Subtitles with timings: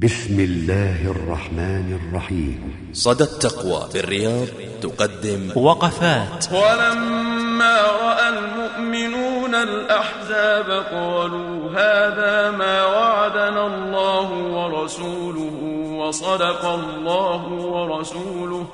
[0.00, 2.90] بسم الله الرحمن الرحيم.
[2.92, 4.46] صدى التقوى بالرياض
[4.82, 5.52] تقدم.
[5.56, 6.46] وقفات.
[6.52, 15.52] ولما رأى المؤمنون الأحزاب قالوا هذا ما وعدنا الله ورسوله
[15.98, 18.66] وصدق الله ورسوله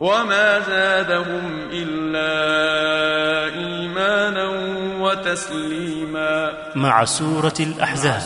[0.00, 2.34] وما زادهم إلا
[3.54, 4.50] إيمانا
[5.04, 6.50] وتسليما.
[6.76, 8.22] مع سورة الأحزاب.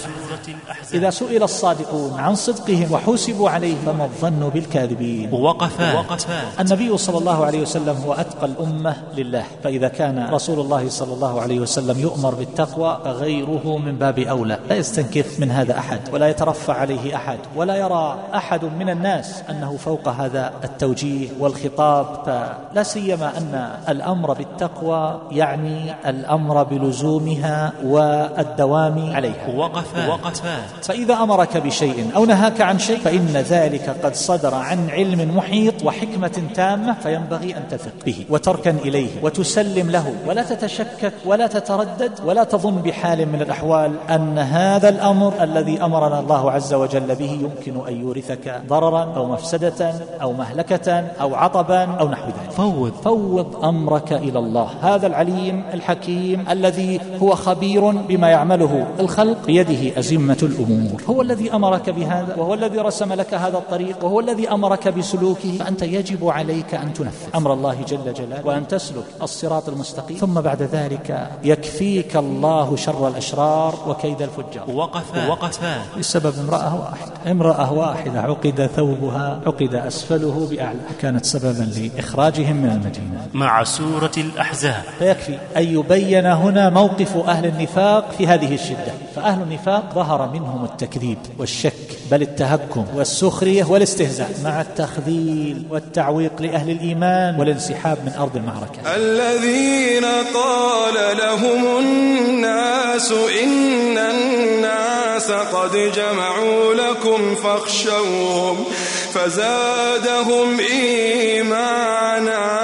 [0.95, 5.33] إذا سئل الصادقون عن صدقهم وحوسبوا عليه فما الظن بالكاذبين.
[5.33, 6.23] وقفات
[6.61, 9.45] النبي صلى الله عليه وسلم هو أتقى الأمة لله.
[9.65, 14.59] فإذا كان رسول الله صلى الله عليه وسلم يؤمر بالتقوى فغيره من باب أولى.
[14.69, 19.77] لا يستنكف من هذا أحد ولا يترفع عليه أحد ولا يرى أحد من الناس أنه
[19.77, 22.07] فوق هذا التوجيه والخطاب.
[22.27, 29.57] فلا سيما أن الأمر بالتقوى يعني الأمر بلزومها والدوام عليها.
[29.57, 35.37] وقفات وقفات فإذا أمرك بشيء أو نهاك عن شيء فإن ذلك قد صدر عن علم
[35.37, 42.13] محيط وحكمة تامة فينبغي أن تثق به وتركن إليه وتسلم له ولا تتشكك ولا تتردد
[42.25, 47.87] ولا تظن بحال من الأحوال أن هذا الأمر الذي أمرنا الله عز وجل به يمكن
[47.89, 52.51] أن يورثك ضررا أو مفسدة أو مهلكة أو عطبا أو نحو ذلك.
[52.51, 52.93] فوض.
[53.05, 54.69] فوض أمرك إلى الله.
[54.83, 61.03] هذا العليم الحكيم الذي هو خبير بما يعمله الخلق بيده أزمة الأمور.
[61.11, 65.57] هو الذي أمرك بهذا وهو الذي رسم لك هذا الطريق وهو الذي أمرك بسلوكه.
[65.59, 70.17] فأنت يجب عليك أن تنفذ أمر الله جل جلاله وأن تسلك الصراط المستقيم.
[70.17, 74.71] ثم بعد ذلك يكفيك الله شر الأشرار وكيد الفجار.
[74.71, 77.31] وقفات وقفات بسبب امرأة واحدة.
[77.33, 80.79] امرأة واحدة عقد ثوبها عقد أسفله بأعلى.
[81.01, 83.27] كانت سببا لإخراجهم من المدينة.
[83.35, 84.83] مع سورة الأحزاب.
[84.99, 88.93] فيكفي أن يبين هنا موقف أهل النفاق في هذه الشدة.
[89.17, 91.73] فأهل النفاق ظهر منهم التكذيب والشك
[92.11, 98.97] بل التهكم والسخرية والاستهزاء مع التخذيل والتعويق لأهل الإيمان والانسحاب من أرض المعركة.
[98.97, 100.05] الذين
[100.35, 108.65] قال لهم الناس إن الناس قد جمعوا لكم فاخشوهم
[109.13, 112.58] فزادهم إيمانا.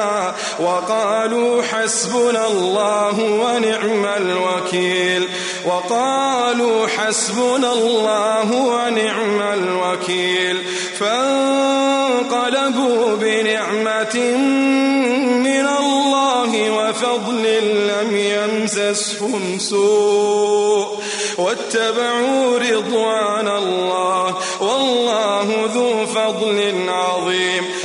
[0.60, 5.28] وقالوا حسبنا الله ونعم الوكيل.
[5.66, 10.62] وقالوا حسبنا الله ونعم الوكيل.
[10.98, 14.16] فانقلبوا بنعمة
[15.44, 17.44] من الله وفضل
[17.88, 20.98] لم يمسسهم سوء.
[21.38, 23.24] واتبعوا رضوان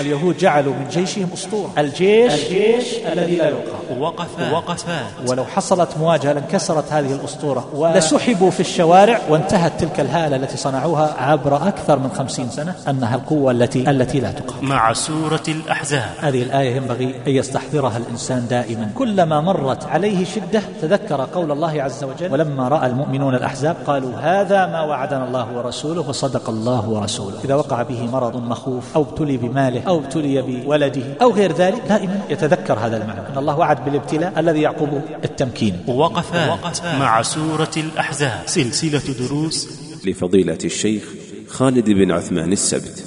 [0.10, 1.70] اليهود جعلوا من جيشهم أسطورة.
[1.78, 7.68] الجيش, الجيش الذي لا يقهر وقفات وقفات ولو حصلت مواجهة لانكسرت هذه الأسطورة.
[7.74, 13.52] ولسحبوا في الشوارع وانتهت تلك الهالة التي صنعوها عبر أكثر من خمسين سنة أنها القوة
[13.52, 16.10] التي التي لا تقهر مع سورة الأحزاب.
[16.20, 18.90] هذه الآية ينبغي أن يستحضرها الإنسان دائما.
[18.96, 24.66] كلما مرت عليه شدة تذكر قول الله عز وجل ولما رأى المؤمنون الأحزاب قالوا هذا
[24.66, 27.36] ما وعدنا الله ورسوله وصدق الله ورسوله.
[27.46, 32.22] إذا وقع به مرض مخوف أو ابتلي بماله أو ابتلي بولده أو غير ذلك دائما
[32.30, 35.84] يتذكر هذا المعنى أن الله وعد بالابتلاء الذي يعقبه التمكين.
[35.88, 38.42] وقفات مع سورة الأحزاب.
[38.46, 39.68] سلسلة دروس.
[40.06, 41.04] لفضيلة الشيخ
[41.48, 43.04] خالد بن عثمان السبت.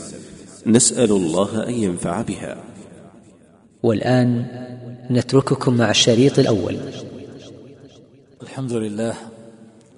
[0.66, 2.56] نسأل الله أن ينفع بها.
[3.82, 4.47] والآن
[5.10, 6.76] نترككم مع الشريط الأول.
[8.42, 9.14] الحمد لله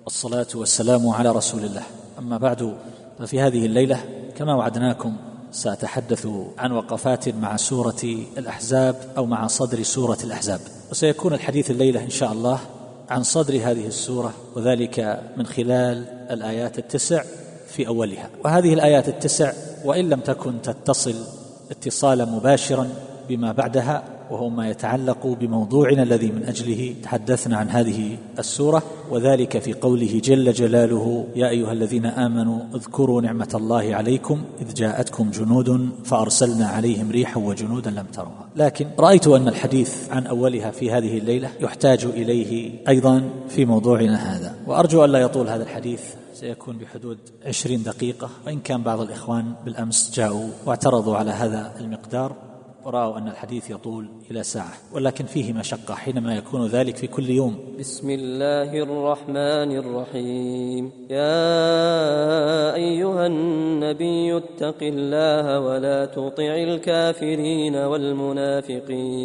[0.04, 1.82] والصلاة والسلام على رسول الله.
[2.18, 2.76] أما بعد
[3.18, 4.00] ففي هذه الليلة
[4.36, 5.16] كما وعدناكم
[5.54, 6.28] سأتحدث
[6.58, 8.02] عن وقفات مع سورة
[8.38, 10.60] الأحزاب أو مع صدر سورة الأحزاب.
[10.90, 12.60] وسيكون الحديث الليلة إن شاء الله
[13.10, 17.22] عن صدر هذه السورة وذلك من خلال الآيات التسع
[17.68, 18.30] في أولها.
[18.44, 19.52] وهذه الآيات التسع
[19.84, 21.14] وإن لم تكن تتصل
[21.70, 22.88] اتصالا مباشرا
[23.28, 29.72] بما بعدها وهو ما يتعلق بموضوعنا الذي من أجله تحدثنا عن هذه السورة وذلك في
[29.72, 36.66] قوله جل جلاله يا أيها الذين آمنوا اذكروا نعمة الله عليكم إذ جاءتكم جنود فأرسلنا
[36.66, 38.48] عليهم ريحا وجنودا لم تروها.
[38.56, 44.54] لكن رأيت أن الحديث عن أولها في هذه الليلة يحتاج إليه أيضا في موضوعنا هذا.
[44.66, 46.02] وأرجو أن لا يطول هذا الحديث
[46.34, 48.28] سيكون بحدود عشرين دقيقة.
[48.46, 52.53] وإن كان بعض الإخوان بالأمس جاءوا واعترضوا على هذا المقدار
[52.84, 57.58] ورأوا أن الحديث يطول إلى ساعة ولكن فيه مشقة حينما يكون ذلك في كل يوم.
[57.78, 60.92] بسم الله الرحمن الرحيم.
[61.10, 69.20] يا أيها النبي اتق الله ولا تطع الكافرين والمنافقين.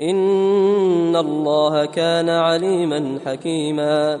[0.00, 4.20] إن الله كان عليما حكيما.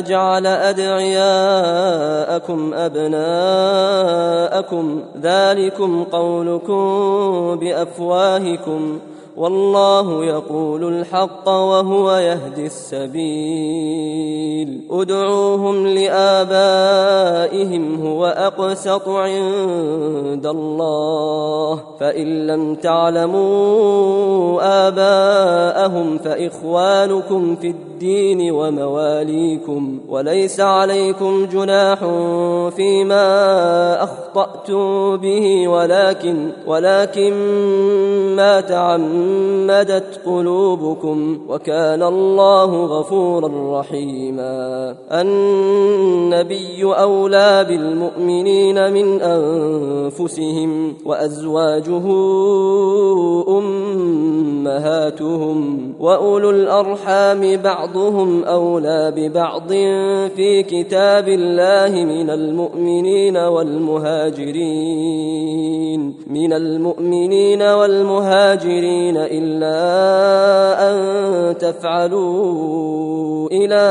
[0.00, 1.54] جعل أدعياءكم
[2.74, 4.22] أبناءكم
[5.22, 8.98] ذلكم قولكم بأفواهكم
[9.36, 13.22] والله يقول الحق وهو يهدي السبيل.
[14.90, 17.42] ادعوهم لآبائهم
[18.06, 21.80] هو أقسط عند الله.
[22.00, 30.00] فإن لم تعلموا آباءهم فإخوانكم في الدين ومواليكم.
[30.08, 31.98] وليس عليكم جناح
[32.76, 33.22] فيما
[34.04, 37.32] أخطأتم به ولكن ولكن
[38.36, 38.60] ما
[39.22, 52.02] تعمدت قلوبكم وكان الله غفورا رحيما النبي أولى بالمؤمنين من أنفسهم وأزواجه
[54.68, 59.68] أمهاتهم وأولو الأرحام بعضهم أولى ببعض
[60.36, 65.02] في كتاب الله من المؤمنين والمهاجرين
[66.26, 69.78] من المؤمنين والمهاجرين إلا
[70.90, 73.82] أن تفعلوا إلى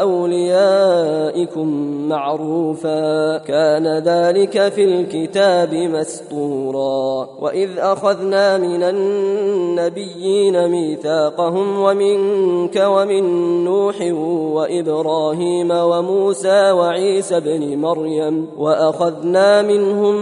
[0.00, 1.68] أوليائكم
[2.08, 13.24] معروفا كان ذلك في الكتاب مسطورا وإذ أخذنا من النبيين ميثاقهم ومنك ومن
[13.64, 14.00] نوح
[14.54, 20.16] وإبراهيم وموسى وعيسى بن مريم وأخذنا منهم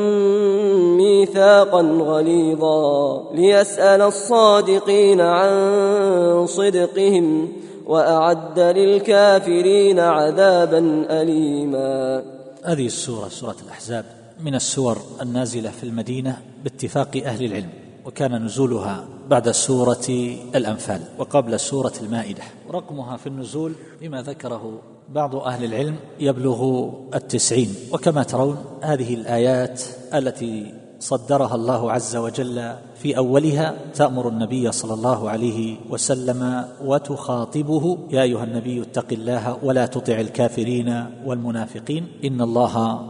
[0.96, 7.52] ميثاقا غليظا ليسأل الصادقين عن صدقهم
[7.86, 12.22] وأعد للكافرين عذابا أليما.
[12.64, 14.04] هذه السورة سورة الأحزاب
[14.40, 17.68] من السور النازلة في المدينة باتفاق أهل العلم
[18.04, 20.06] وكان نزولها بعد سورة
[20.54, 22.42] الأنفال وقبل سورة المائدة.
[22.70, 24.78] رقمها في النزول بما ذكره
[25.08, 27.74] بعض أهل العلم يبلغ التسعين.
[27.92, 29.82] وكما ترون هذه الآيات
[30.14, 38.22] التي صدرها الله عز وجل في أولها تأمر النبي صلى الله عليه وسلم وتخاطبه يا
[38.22, 43.00] أيها النبي اتق الله ولا تطع الكافرين والمنافقين إن الله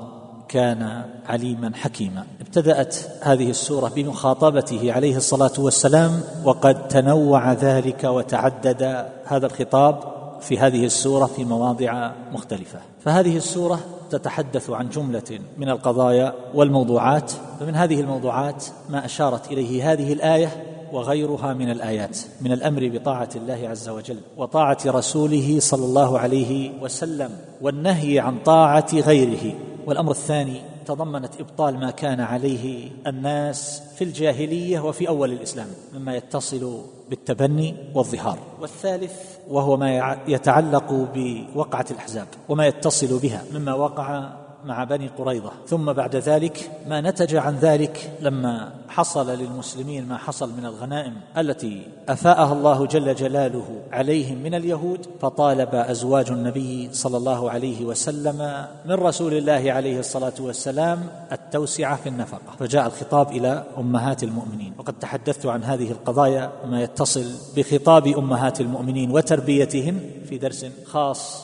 [0.48, 2.24] كان عليما حكيما.
[2.40, 10.00] ابتدأت هذه السورة بمخاطبته عليه الصلاة والسلام وقد تنوع ذلك وتعدد هذا الخطاب
[10.40, 12.78] في هذه السورة في مواضع مختلفة.
[13.00, 13.80] فهذه السورة
[14.10, 21.52] تتحدث عن جملة من القضايا والموضوعات فمن هذه الموضوعات ما أشارت إليه هذه الآية وغيرها
[21.54, 27.30] من الآيات من الأمر بطاعة الله عز وجل وطاعة رسوله صلى الله عليه وسلم
[27.60, 29.54] والنهي عن طاعة غيره.
[29.86, 36.80] والأمر الثاني تضمنت إبطال ما كان عليه الناس في الجاهلية وفي أول الإسلام مما يتصل
[37.10, 38.38] بالتبني والظهار.
[38.60, 44.30] والثالث وهو ما يتعلق بوقعة الأحزاب وما يتصل بها مما وقع
[44.64, 45.50] مع بني قريظة.
[45.66, 51.86] ثم بعد ذلك ما نتج عن ذلك لما حصل للمسلمين ما حصل من الغنائم التي
[52.08, 58.94] أفاءها الله جل جلاله عليهم من اليهود فطالب أزواج النبي صلى الله عليه وسلم من
[58.94, 64.74] رسول الله عليه الصلاة والسلام التوسعة في النفقة فجاء الخطاب إلى أمهات المؤمنين.
[64.78, 71.43] وقد تحدثت عن هذه القضايا ما يتصل بخطاب أمهات المؤمنين وتربيتهن في درس خاص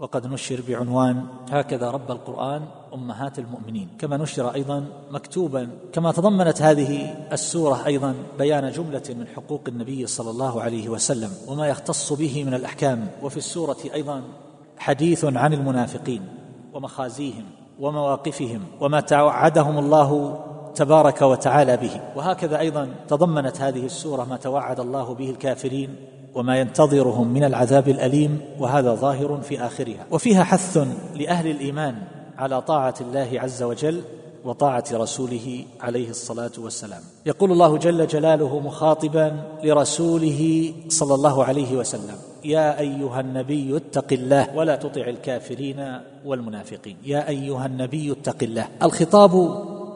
[0.00, 2.62] وقد نشر بعنوان هكذا رب القرآن
[2.94, 3.88] أمهات المؤمنين.
[3.98, 10.30] كما نشر أيضا مكتوبا كما تضمنت هذه السورة أيضا بيان جملة من حقوق النبي صلى
[10.30, 13.08] الله عليه وسلم وما يختص به من الأحكام.
[13.22, 14.22] وفي السورة أيضا
[14.78, 16.22] حديث عن المنافقين
[16.74, 17.44] ومخازيهم
[17.80, 20.40] ومواقفهم وما توعدهم الله
[20.74, 22.00] تبارك وتعالى به.
[22.16, 25.96] وهكذا أيضا تضمنت هذه السورة ما توعد الله به الكافرين
[26.38, 30.06] وما ينتظرهم من العذاب الأليم وهذا ظاهر في آخرها.
[30.10, 30.78] وفيها حث
[31.14, 31.94] لأهل الإيمان
[32.38, 34.02] على طاعة الله عز وجل
[34.44, 37.02] وطاعة رسوله عليه الصلاة والسلام.
[37.26, 44.56] يقول الله جل جلاله مخاطبا لرسوله صلى الله عليه وسلم يا أيها النبي اتق الله
[44.56, 46.96] ولا تطع الكافرين والمنافقين.
[47.04, 48.68] يا أيها النبي اتق الله.
[48.82, 49.32] الخطاب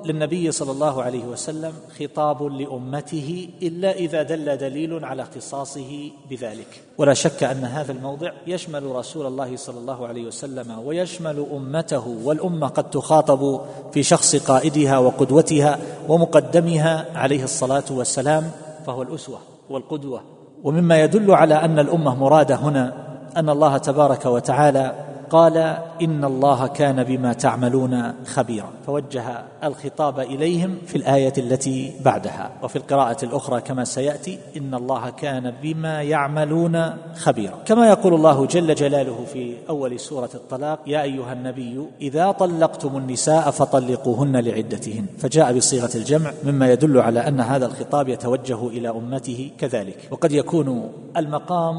[0.07, 6.83] للنبي صلى الله عليه وسلم خطاب لأمته إلا إذا دل دليل على اختصاصه بذلك.
[6.99, 12.67] ولا شك أن هذا الموضع يشمل رسول الله صلى الله عليه وسلم ويشمل أمته والأمة
[12.69, 13.61] قد تخاطب
[13.93, 15.79] في شخص قائدها وقدوتها
[16.09, 18.51] ومقدمها عليه الصلاة والسلام
[18.87, 19.39] فهو الأسوة
[19.71, 20.21] والقدوة.
[20.65, 22.93] ومما يدل على أن الأمة مرادة هنا
[23.37, 25.57] أن الله تبارك وتعالى قال
[26.03, 28.71] إن الله كان بما تعملون خبيرا.
[28.87, 32.51] فوجه الخطاب إليهم في الآية التي بعدها.
[32.63, 37.59] وفي القراءة الأخرى كما سيأتي إن الله كان بما يعملون خبيرا.
[37.65, 43.51] كما يقول الله جل جلاله في أول سورة الطلاق يا أيها النبي إذا طلقتم النساء
[43.51, 45.07] فطلقوهن لعدتهن.
[45.19, 50.09] فجاء بصيغة الجمع مما يدل على أن هذا الخطاب يتوجه إلى أمته كذلك.
[50.11, 51.79] وقد يكون المقام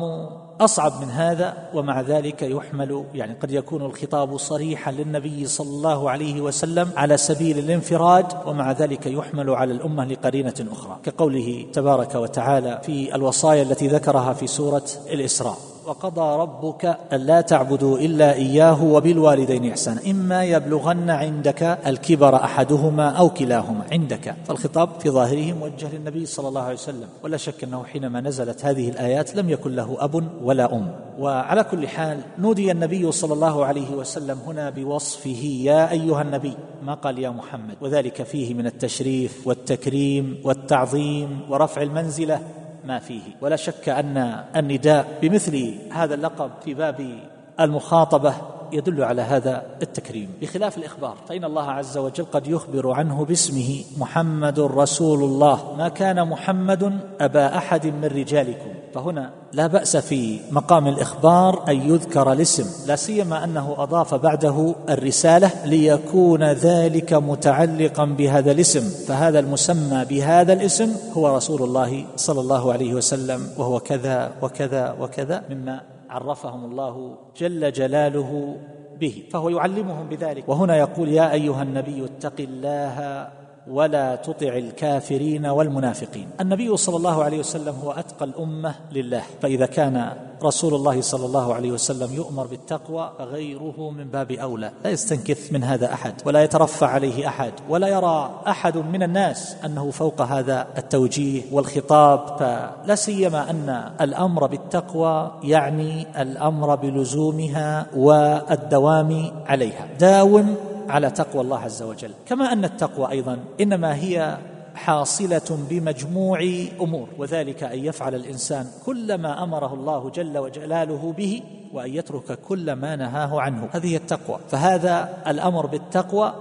[0.63, 6.41] أصعب من هذا ومع ذلك يحمل يعني قد يكون الخطاب صريحا للنبي صلى الله عليه
[6.41, 10.97] وسلم على سبيل الانفراد ومع ذلك يحمل على الأمة لقرينة أخرى.
[11.03, 15.72] كقوله تبارك وتعالى في الوصايا التي ذكرها في سورة الإسراء.
[15.87, 20.01] وقضى ربك ألا تعبدوا إلا إياه وبالوالدين إحسانا.
[20.11, 24.35] إما يبلغن عندك الكبر أحدهما أو كلاهما عندك.
[24.45, 27.07] فالخطاب في ظاهره موجه للنبي صلى الله عليه وسلم.
[27.23, 30.95] ولا شك أنه حينما نزلت هذه الآيات لم يكن له أب ولا أم.
[31.19, 36.53] وعلى كل حال نودي النبي صلى الله عليه وسلم هنا بوصفه يا أيها النبي.
[36.83, 42.39] ما قال يا محمد؟ وذلك فيه من التشريف والتكريم والتعظيم ورفع المنزلة.
[42.85, 43.21] ما فيه.
[43.41, 47.19] ولا شك أن النداء بمثل هذا اللقب في باب
[47.59, 48.33] المخاطبة
[48.71, 50.29] يدل على هذا التكريم.
[50.41, 55.75] بخلاف الإخبار فإن الله عز وجل قد يخبر عنه باسمه محمد رسول الله.
[55.77, 58.73] ما كان محمد أبا أحد من رجالكم.
[58.93, 65.51] فهنا لا بأس في مقام الإخبار أن يذكر الاسم لا سيما أنه أضاف بعده الرسالة
[65.65, 72.93] ليكون ذلك متعلقا بهذا الاسم فهذا المسمى بهذا الاسم هو رسول الله صلى الله عليه
[72.93, 78.55] وسلم وهو كذا وكذا وكذا مما عرفهم الله جل جلاله
[78.99, 80.49] به فهو يعلمهم بذلك.
[80.49, 83.27] وهنا يقول يا أيها النبي اتق الله
[83.67, 86.27] ولا تطع الكافرين والمنافقين.
[86.41, 89.23] النبي صلى الله عليه وسلم هو أتقى الأمة لله.
[89.41, 94.71] فإذا كان رسول الله صلى الله عليه وسلم يؤمر بالتقوى فغيره من باب أولى.
[94.83, 99.91] لا يستنكف من هذا أحد ولا يترفع عليه أحد ولا يرى أحد من الناس أنه
[99.91, 102.37] فوق هذا التوجيه والخطاب.
[102.39, 109.87] فلا سيما أن الأمر بالتقوى يعني الأمر بلزومها والدوام عليها.
[109.99, 110.55] داوم
[110.89, 112.11] على تقوى الله عز وجل.
[112.25, 114.37] كما أن التقوى أيضا إنما هي
[114.75, 116.39] حاصلة بمجموع
[116.81, 121.41] أمور وذلك أن يفعل الإنسان كل ما أمره الله جل وجلاله به
[121.73, 123.69] وأن يترك كل ما نهاه عنه.
[123.71, 124.39] هذه التقوى.
[124.49, 126.33] فهذا الأمر بالتقوى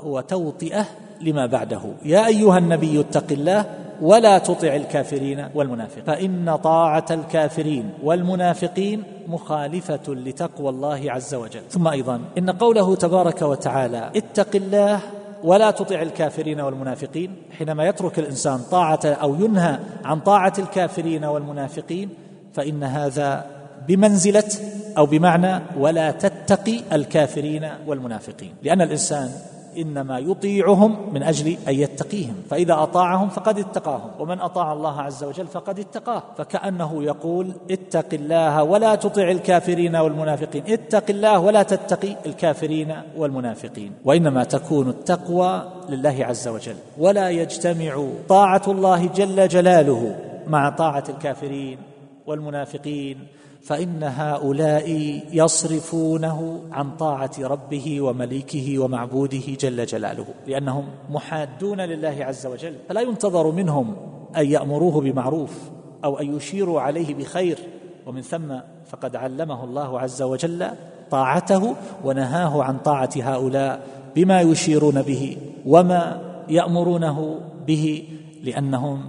[0.00, 0.86] هو توطئة
[1.20, 1.80] لما بعده.
[2.04, 6.04] يا أيها النبي اتق الله ولا تطع الكافرين والمنافقين.
[6.04, 11.62] فإن طاعة الكافرين والمنافقين مخالفة لتقوى الله عز وجل.
[11.70, 15.00] ثم أيضا إن قوله تبارك وتعالى اتق الله
[15.44, 22.08] ولا تطع الكافرين والمنافقين حينما يترك الإنسان طاعة أو ينهى عن طاعة الكافرين والمنافقين
[22.54, 23.44] فإن هذا
[23.88, 24.52] بمنزلة
[24.98, 28.54] أو بمعنى ولا تتقي الكافرين والمنافقين.
[28.62, 29.30] لأن الإنسان
[29.78, 35.46] إنما يطيعهم من أجل أن يتقيهم فإذا أطاعهم فقد اتقاهم ومن أطاع الله عز وجل
[35.46, 42.96] فقد اتقاه فكأنه يقول اتق الله ولا تطع الكافرين والمنافقين اتق الله ولا تتقي الكافرين
[43.16, 43.92] والمنافقين.
[44.04, 51.78] وإنما تكون التقوى لله عز وجل ولا يجتمع طاعة الله جل جلاله مع طاعة الكافرين
[52.26, 53.26] والمنافقين
[53.62, 54.90] فإن هؤلاء
[55.32, 62.74] يصرفونه عن طاعة ربه ومليكه ومعبوده جل جلاله لأنهم محادون لله عز وجل.
[62.88, 63.96] فلا ينتظر منهم
[64.36, 65.70] أن يأمروه بمعروف
[66.04, 67.58] أو أن يشيروا عليه بخير.
[68.06, 68.54] ومن ثم
[68.86, 70.66] فقد علمه الله عز وجل
[71.10, 78.08] طاعته ونهاه عن طاعة هؤلاء بما يشيرون به وما يأمرونه به
[78.42, 79.04] لأنهم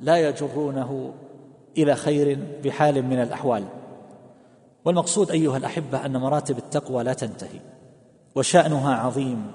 [0.00, 1.12] لا يجرونه
[1.78, 3.64] إلى خير بحال من الأحوال.
[4.84, 7.60] والمقصود أيها الأحبة أن مراتب التقوى لا تنتهي
[8.34, 9.46] وشأنها عظيم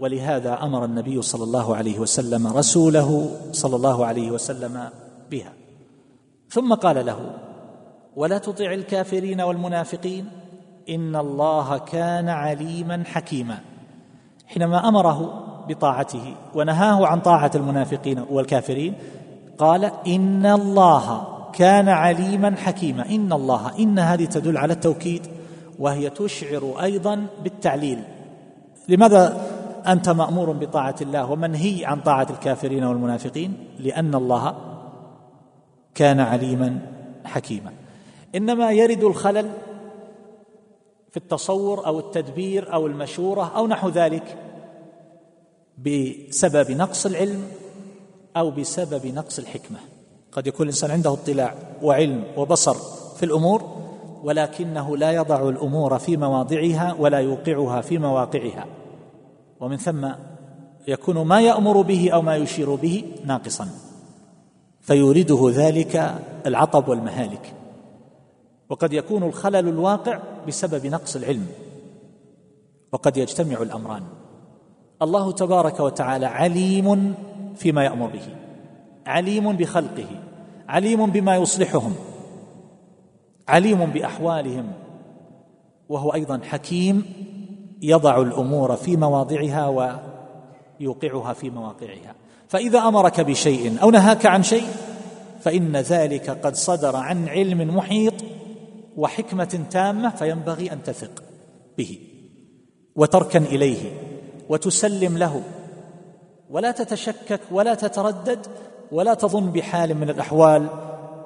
[0.00, 4.90] ولهذا أمر النبي صلى الله عليه وسلم رسوله صلى الله عليه وسلم
[5.30, 5.52] بها.
[6.48, 7.30] ثم قال له
[8.16, 10.28] ولا تطع الكافرين والمنافقين
[10.88, 13.58] إن الله كان عليما حكيما.
[14.46, 18.94] حينما أمره بطاعته ونهاه عن طاعة المنافقين والكافرين
[19.58, 23.10] قال إن الله كان عليما حكيما.
[23.10, 25.26] إن الله ان هذه تدل على التوكيد
[25.78, 28.02] وهي تشعر أيضا بالتعليل.
[28.88, 29.46] لماذا
[29.86, 34.56] أنت مأمور بطاعة الله ومنهي عن طاعة الكافرين والمنافقين؟ لأن الله
[35.94, 36.78] كان عليما
[37.24, 37.72] حكيما.
[38.34, 39.50] إنما يرد الخلل
[41.10, 44.38] في التصور أو التدبير أو المشورة أو نحو ذلك
[45.78, 47.42] بسبب نقص العلم
[48.36, 49.78] أو بسبب نقص الحكمة.
[50.36, 52.74] قد يكون الإنسان عنده اطلاع وعلم وبصر
[53.16, 53.76] في الأمور
[54.22, 58.66] ولكنه لا يضع الأمور في مواضعها ولا يوقعها في مواقعها.
[59.60, 60.08] ومن ثم
[60.88, 63.68] يكون ما يأمر به أو ما يشير به ناقصا.
[64.80, 66.14] فيورده ذلك
[66.46, 67.54] العطب والمهالك.
[68.68, 71.46] وقد يكون الخلل الواقع بسبب نقص العلم.
[72.92, 74.02] وقد يجتمع الأمران.
[75.02, 77.14] الله تبارك وتعالى عليم
[77.56, 78.28] فيما يأمر به.
[79.06, 80.25] عليم بخلقه.
[80.68, 81.94] عليم بما يصلحهم
[83.48, 84.72] عليم بأحوالهم
[85.88, 87.04] وهو أيضا حكيم
[87.82, 89.68] يضع الأمور في مواضعها
[90.80, 92.14] ويوقعها في مواقعها.
[92.48, 94.68] فإذا أمرك بشيء أو نهاك عن شيء
[95.40, 98.14] فإن ذلك قد صدر عن علم محيط
[98.96, 101.22] وحكمة تامة فينبغي أن تثق
[101.78, 101.98] به
[102.96, 103.92] وتركن إليه
[104.48, 105.42] وتسلم له
[106.50, 108.46] ولا تتشكك ولا تتردد
[108.92, 110.66] ولا تظن بحال من الأحوال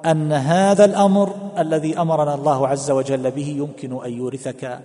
[0.05, 4.79] أن هذا الأمر الذي أمرنا الله عز وجل به يمكن أن يورثك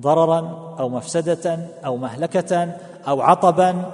[0.00, 2.76] ضررا أو مفسدة أو مهلكة
[3.08, 3.92] أو عطبا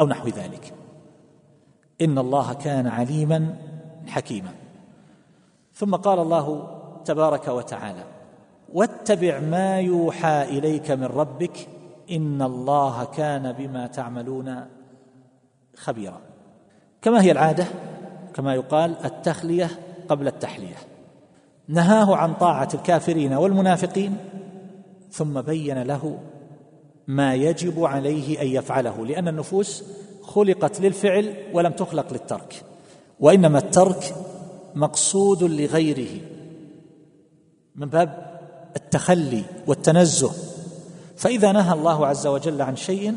[0.00, 0.74] أو نحو ذلك.
[2.00, 3.54] إن الله كان عليما
[4.06, 4.50] حكيما.
[5.74, 6.68] ثم قال الله
[7.04, 8.04] تبارك وتعالى
[8.74, 11.68] واتبع ما يوحى إليك من ربك
[12.10, 14.64] إن الله كان بما تعملون
[15.76, 16.27] خبيرا.
[17.02, 17.66] كما هي العادة
[18.34, 19.70] كما يقال التخلية
[20.08, 20.76] قبل التحلية.
[21.68, 24.16] نهاه عن طاعة الكافرين والمنافقين
[25.10, 26.18] ثم بين له
[27.06, 29.84] ما يجب عليه أن يفعله لأن النفوس
[30.22, 32.62] خلقت للفعل ولم تخلق للترك
[33.20, 34.14] وإنما الترك
[34.74, 36.20] مقصود لغيره.
[37.76, 38.40] من باب
[38.76, 40.32] التخلي والتنزه.
[41.16, 43.16] فإذا نهى الله عز وجل عن شيء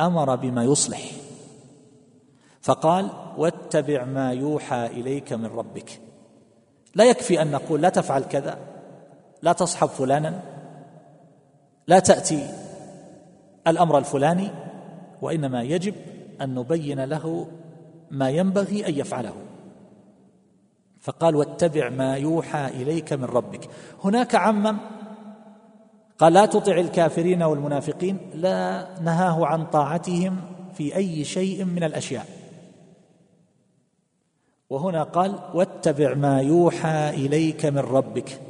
[0.00, 1.10] أمر بما يصلح.
[2.62, 6.00] فقال واتبع ما يوحى إليك من ربك.
[6.94, 8.58] لا يكفي أن نقول لا تفعل كذا
[9.42, 10.40] لا تصحب فلانا
[11.86, 12.50] لا تأتي
[13.66, 14.50] الأمر الفلاني
[15.22, 15.94] وإنما يجب
[16.40, 17.46] أن نبين له
[18.10, 19.34] ما ينبغي أن يفعله.
[21.00, 23.68] فقال واتبع ما يوحى إليك من ربك.
[24.04, 24.76] هناك عمم
[26.18, 30.40] قال لا تطع الكافرين والمنافقين لا نهاه عن طاعتهم
[30.74, 32.37] في أي شيء من الأشياء.
[34.70, 38.40] وهنا قال واتبع ما يوحى إليك من ربك.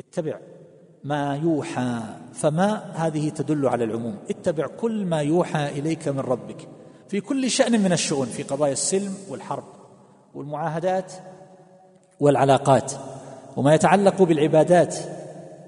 [0.00, 0.38] اتبع
[1.04, 2.00] ما يوحى
[2.32, 6.68] فما هذه تدل على العموم؟ اتبع كل ما يوحى إليك من ربك.
[7.08, 9.64] في كل شأن من الشؤون في قضايا السلم والحرب
[10.34, 11.12] والمعاهدات
[12.20, 12.92] والعلاقات
[13.56, 14.96] وما يتعلق بالعبادات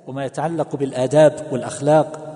[0.06, 2.30] وما يتعلق بالآداب والأخلاق.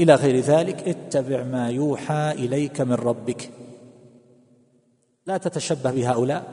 [0.00, 3.50] إلى غير ذلك اتبع ما يوحى إليك من ربك.
[5.26, 6.44] لا تتشبه بهؤلاء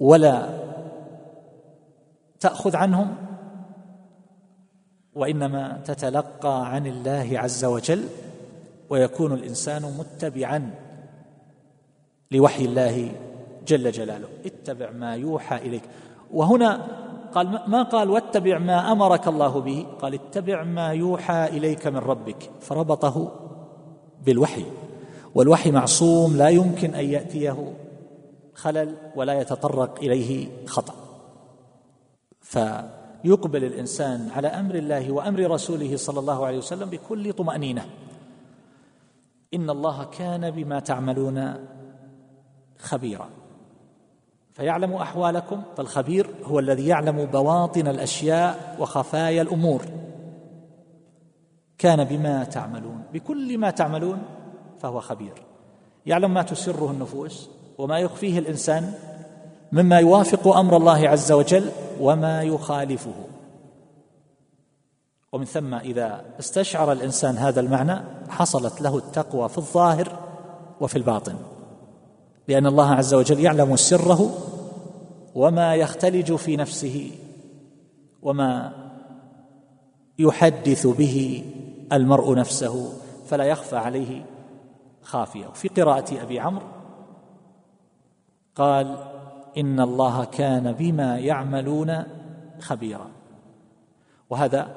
[0.00, 0.48] ولا
[2.40, 3.16] تأخذ عنهم
[5.14, 8.04] وإنما تتلقى عن الله عز وجل
[8.90, 10.70] ويكون الإنسان متبعا
[12.30, 13.12] لوحي الله
[13.66, 14.28] جل جلاله.
[14.46, 15.82] اتبع ما يوحى إليك.
[16.32, 16.86] وهنا
[17.32, 22.50] قال ما قال واتبع ما أمرك الله به؟ قال اتبع ما يوحى إليك من ربك.
[22.60, 23.32] فربطه
[24.26, 24.64] بالوحي.
[25.34, 27.72] والوحي معصوم لا يمكن أن يأتيه
[28.54, 30.94] خلل ولا يتطرق إليه خطأ.
[32.40, 37.86] فيقبل الإنسان على أمر الله وأمر رسوله صلى الله عليه وسلم بكل طمأنينة.
[39.54, 41.54] إن الله كان بما تعملون
[42.78, 43.28] خبيرا.
[44.52, 49.82] فيعلم أحوالكم فالخبير هو الذي يعلم بواطن الأشياء وخفايا الأمور.
[51.78, 54.22] كان بما تعملون بكل ما تعملون
[54.80, 55.42] فهو خبير.
[56.06, 58.92] يعلم ما تسره النفوس وما يخفيه الإنسان
[59.72, 63.14] مما يوافق أمر الله عز وجل وما يخالفه.
[65.32, 70.18] ومن ثم إذا استشعر الإنسان هذا المعنى حصلت له التقوى في الظاهر
[70.80, 71.34] وفي الباطن
[72.48, 74.30] لأن الله عز وجل يعلم سره
[75.34, 77.10] وما يختلج في نفسه
[78.22, 78.72] وما
[80.18, 81.44] يحدث به
[81.92, 82.92] المرء نفسه
[83.26, 84.24] فلا يخفى عليه
[85.02, 85.46] خافية.
[85.46, 86.66] في قراءة أبي عمرو
[88.56, 88.96] قال
[89.58, 92.02] إن الله كان بما يعملون
[92.60, 93.06] خبيرا.
[94.30, 94.68] وهذا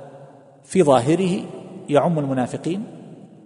[0.64, 1.46] في ظاهره
[1.90, 2.84] يعم المنافقين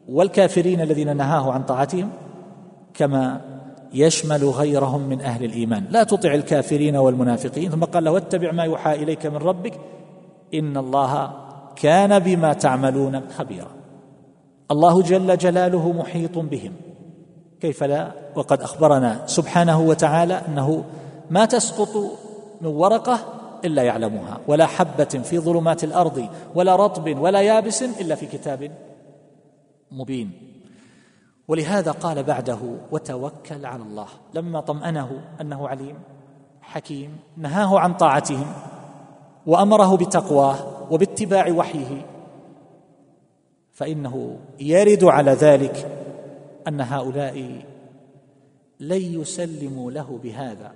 [0.10, 2.10] والكافرين الذين نهاه عن طاعتهم
[2.94, 3.42] كما
[3.94, 5.86] يشمل غيرهم من أهل الإيمان.
[5.90, 7.72] لا تطع الكافرين والمنافقين.
[7.72, 9.80] ثم قال له واتبع ما يوحى إليك من ربك
[10.54, 11.34] إن الله
[11.76, 13.77] كان بما تعملون خبيرا.
[14.72, 16.74] الله جل جلاله محيط بهم.
[17.62, 20.84] كيف لا؟ وقد أخبرنا سبحانه وتعالى أنه
[21.30, 21.96] ما تسقط
[22.62, 23.20] من ورقة
[23.66, 28.72] إلا يعلمها ولا حبة في ظلمات الأرض ولا رطب ولا يابس إلا في كتاب
[29.92, 30.32] مبين.
[31.48, 32.60] ولهذا قال بعده
[32.92, 34.08] وتوكل على الله.
[34.34, 35.96] لما طمأنه أنه عليم
[36.62, 38.46] حكيم نهاه عن طاعتهم
[39.46, 40.56] وأمره بتقواه
[40.92, 42.06] وباتباع وحيه
[43.78, 45.88] فإنه يرد على ذلك
[46.68, 47.62] أن هؤلاء
[48.80, 50.72] لن يسلموا له بهذا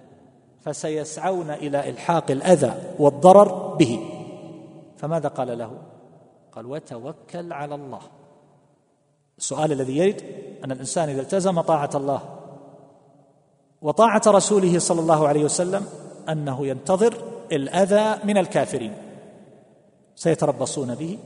[0.60, 4.00] فسيسعون إلى إلحاق الأذى والضرر به.
[4.98, 5.72] فماذا قال له؟
[6.52, 8.02] قال وتوكل على الله.
[9.38, 10.22] السؤال الذي يرد
[10.66, 12.22] أن الإنسان إذا التزم طاعة الله
[13.82, 15.86] وطاعة رسوله صلى الله عليه وسلم
[16.30, 17.14] أنه ينتظر
[17.52, 18.94] الأذى من الكافرين
[20.16, 21.18] سيتربصون به.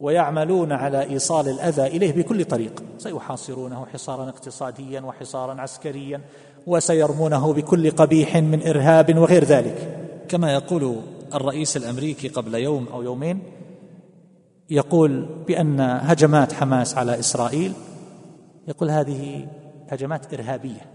[0.00, 2.82] ويعملون على إيصال الأذى إليه بكل طريق.
[2.98, 6.20] سيحاصرونه حصارا اقتصاديا وحصارا عسكريا
[6.66, 10.06] وسيرمونه بكل قبيح من إرهاب وغير ذلك.
[10.28, 11.00] كما يقول
[11.34, 13.42] الرئيس الأمريكي قبل يوم أو يومين
[14.70, 17.72] يقول بأن هجمات حماس على إسرائيل
[18.68, 19.46] يقول هذه
[19.88, 20.86] هجمات إرهابية.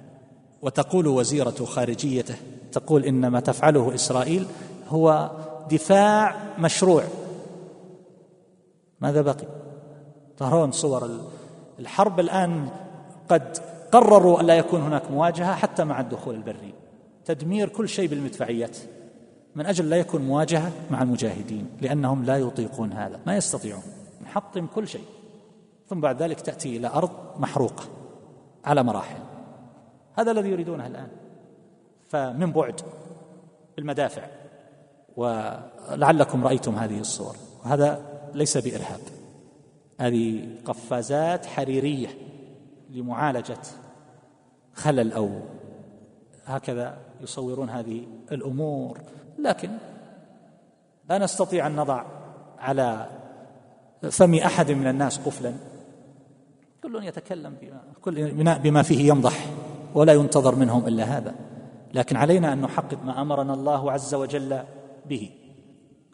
[0.62, 2.36] وتقول وزيرة خارجيته
[2.72, 4.46] تقول إن ما تفعله إسرائيل
[4.90, 5.32] هو
[5.72, 7.04] دفاع مشروع.
[9.02, 9.48] ماذا بقي؟
[10.38, 11.10] ترون صور
[11.80, 12.70] الحرب الآن
[13.30, 13.58] قد
[13.92, 16.74] قرروا الا يكون هناك مواجهة حتى مع الدخول البري.
[17.26, 18.78] تدمير كل شيء بالمدفعيات.
[19.56, 23.84] من أجل لا يكون مواجهة مع المجاهدين لأنهم لا يطيقون هذا ما يستطيعون.
[24.24, 25.06] نحطم كل شيء.
[25.88, 27.10] ثم بعد ذلك تأتي إلى أرض
[27.40, 27.84] محروقة
[28.66, 29.20] على مراحل.
[30.18, 31.08] هذا الذي يريدونه الآن.
[32.08, 32.82] فمن بعد
[33.76, 34.22] بالمدافع
[35.18, 37.36] ولعلكم رأيتم هذه الصور.
[37.66, 39.00] وهذا ليس بإرهاب.
[40.00, 42.08] هذه قفازات حريرية
[42.90, 43.58] لمعالجة
[44.74, 45.30] خلل أو
[46.46, 49.00] هكذا يصورون هذه الأمور.
[49.40, 49.70] لكن
[51.10, 52.06] لا نستطيع أن نضع
[52.60, 53.08] على
[54.12, 55.54] فم أحد من الناس قفلا.
[56.84, 59.46] كل يتكلم بما كل بما فيه يمضح
[59.94, 61.36] ولا ينتظر منهم إلا هذا.
[61.94, 64.64] لكن علينا أن نحقق ما أمرنا الله عز وجل
[65.06, 65.30] به.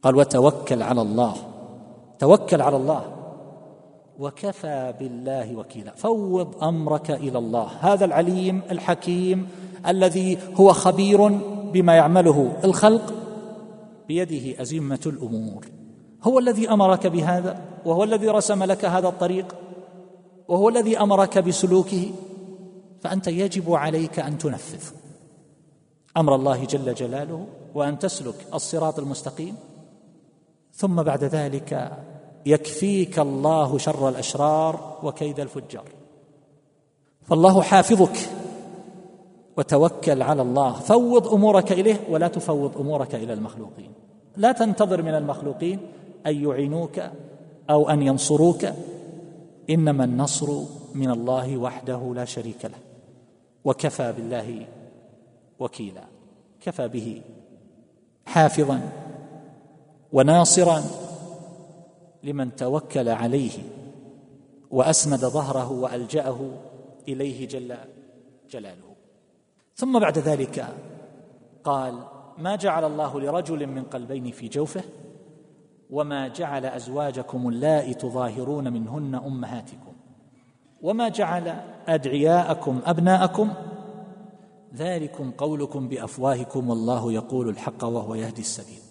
[0.04, 1.36] قال وتوكل على الله.
[2.20, 3.14] توكل على الله.
[4.20, 5.92] وكفى بالله وكيلا.
[5.96, 7.68] فوض أمرك إلى الله.
[7.80, 9.48] هذا العليم الحكيم
[9.88, 11.28] الذي هو خبير
[11.74, 13.14] بما يعمله الخلق
[14.08, 15.66] بيده أزمة الأمور.
[16.24, 19.56] هو الذي أمرك بهذا وهو الذي رسم لك هذا الطريق
[20.48, 22.12] وهو الذي أمرك بسلوكه.
[23.02, 24.84] فأنت يجب عليك أن تنفذ
[26.18, 29.56] أمر الله جل جلاله وأن تسلك الصراط المستقيم.
[30.78, 31.98] ثم بعد ذلك
[32.46, 35.90] يكفيك الله شر الأشرار وكيد الفجار.
[37.24, 38.18] فالله حافظك
[39.58, 40.74] وتوكل على الله.
[40.74, 43.92] فوض أمورك إليه ولا تفوض أمورك إلى المخلوقين.
[44.38, 45.80] لا تنتظر من المخلوقين
[46.28, 47.02] أن يعينوك
[47.70, 48.66] أو أن ينصروك.
[49.70, 50.62] إنما النصر
[50.96, 52.80] من الله وحده لا شريك له.
[53.66, 54.66] وكفى بالله
[55.60, 56.04] وكيلا.
[56.62, 57.22] كفى به
[58.26, 59.07] حافظا.
[60.14, 60.84] وناصرا
[62.24, 63.52] لمن توكل عليه
[64.72, 66.50] وأسند ظهره وألجأه
[67.08, 67.78] إليه جل
[68.50, 68.96] جلاله.
[69.76, 70.68] ثم بعد ذلك
[71.64, 72.04] قال
[72.38, 74.84] ما جعل الله لرجل من قلبين في جوفه
[75.90, 79.94] وما جعل أزواجكم اللائي تظاهرون منهن أمهاتكم
[80.82, 83.54] وما جعل أدعياءكم أبناءكم
[84.76, 88.87] ذلكم قولكم بأفواهكم والله يقول الحق وهو يهدي السبيل.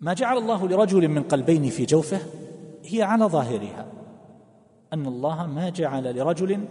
[0.00, 2.18] ما جعل الله لرجل من قلبين في جوفه
[2.84, 3.86] هي على ظاهرها
[4.92, 6.64] أن الله ما جعل لرجل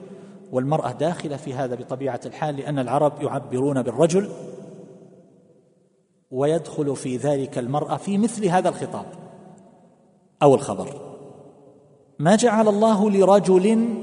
[0.52, 4.30] والمرأة داخلة في هذا بطبيعة الحال لأن العرب يعبرون بالرجل
[6.32, 9.06] ويدخل في ذلك المرأة في مثل هذا الخطاب
[10.44, 11.02] أو الخبر.
[12.20, 13.96] ما جعل الله لرجل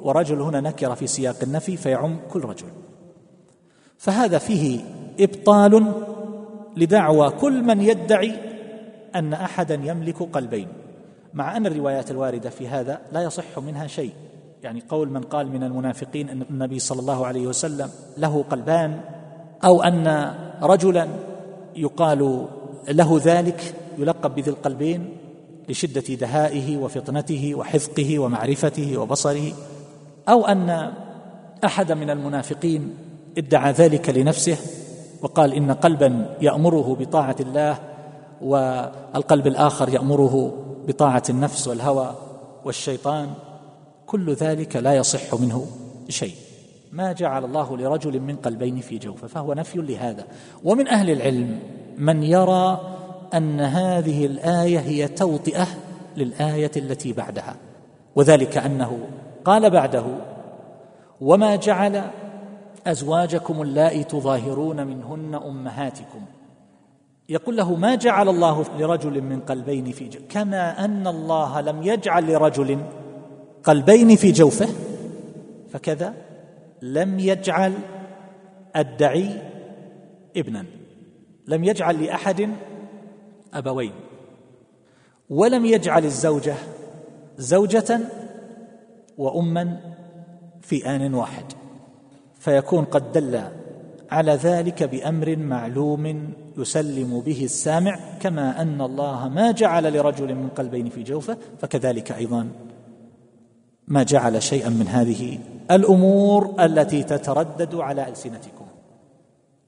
[0.00, 2.66] ورجل هنا نكرة في سياق النفي فيعم كل رجل.
[3.96, 4.80] فهذا فيه
[5.20, 5.92] إبطال
[6.76, 8.47] لدعوى كل من يدعي
[9.18, 10.68] أن احدا يملك قلبين
[11.34, 14.12] مع أن الروايات الواردة في هذا لا يصح منها شيء.
[14.62, 19.00] يعني قول من قال من المنافقين أن النبي صلى الله عليه وسلم له قلبان
[19.64, 21.08] أو أن رجلا
[21.76, 22.46] يقال
[22.88, 25.16] له ذلك يلقب بذي القلبين
[25.68, 29.52] لشدة دهائه وفطنته وحذقه ومعرفته وبصره
[30.28, 30.92] أو أن
[31.64, 32.94] أحد من المنافقين
[33.38, 34.56] ادعى ذلك لنفسه
[35.22, 37.78] وقال إن قلبا يأمره بطاعة الله
[38.42, 40.52] والقلب الآخر يأمره
[40.88, 42.14] بطاعة النفس والهوى
[42.64, 43.30] والشيطان
[44.06, 45.66] كل ذلك لا يصح منه
[46.08, 46.34] شيء.
[46.92, 50.24] ما جعل الله لرجل من قلبين في جوفه فهو نفي لهذا.
[50.64, 51.58] ومن أهل العلم
[51.98, 52.80] من يرى
[53.34, 55.66] أن هذه الآية هي توطئة
[56.16, 57.56] للآية التي بعدها.
[58.16, 58.98] وذلك أنه
[59.44, 60.04] قال بعده
[61.20, 62.10] وما جعل
[62.86, 66.20] أزواجكم اللائي تظاهرون منهن أمهاتكم
[67.28, 72.32] يقول له ما جعل الله لرجل من قلبين في جوفه كما أن الله لم يجعل
[72.32, 72.78] لرجل
[73.64, 74.68] قلبين في جوفه
[75.70, 76.14] فكذا
[76.82, 77.72] لم يجعل
[78.76, 79.42] الدعي
[80.36, 80.64] ابنا
[81.46, 82.50] لم يجعل لأحد
[83.54, 83.92] أبوين
[85.30, 86.54] ولم يجعل الزوجة
[87.38, 88.00] زوجة
[89.18, 89.80] واما
[90.62, 91.44] في آن واحد.
[92.38, 93.40] فيكون قد دل
[94.10, 100.88] على ذلك بأمر معلوم يسلم به السامع كما أن الله ما جعل لرجل من قلبين
[100.88, 102.48] في جوفه فكذلك أيضا
[103.88, 105.38] ما جعل شيئا من هذه
[105.70, 108.66] الأمور التي تتردد على ألسنتكم.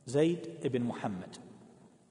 [0.07, 1.37] زيد بن محمد.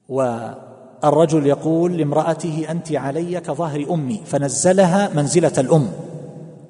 [0.08, 5.92] والرجل يقول لامرأته أنت علي كظهر أمي فنزلها منزلة الأم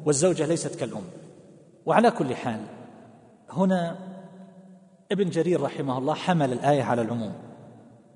[0.06, 1.04] والزوجة ليست كالأم.
[1.86, 2.60] وعلى كل حال
[3.50, 3.96] هنا
[5.12, 7.32] ابن جرير رحمه الله حمل الآية على العموم.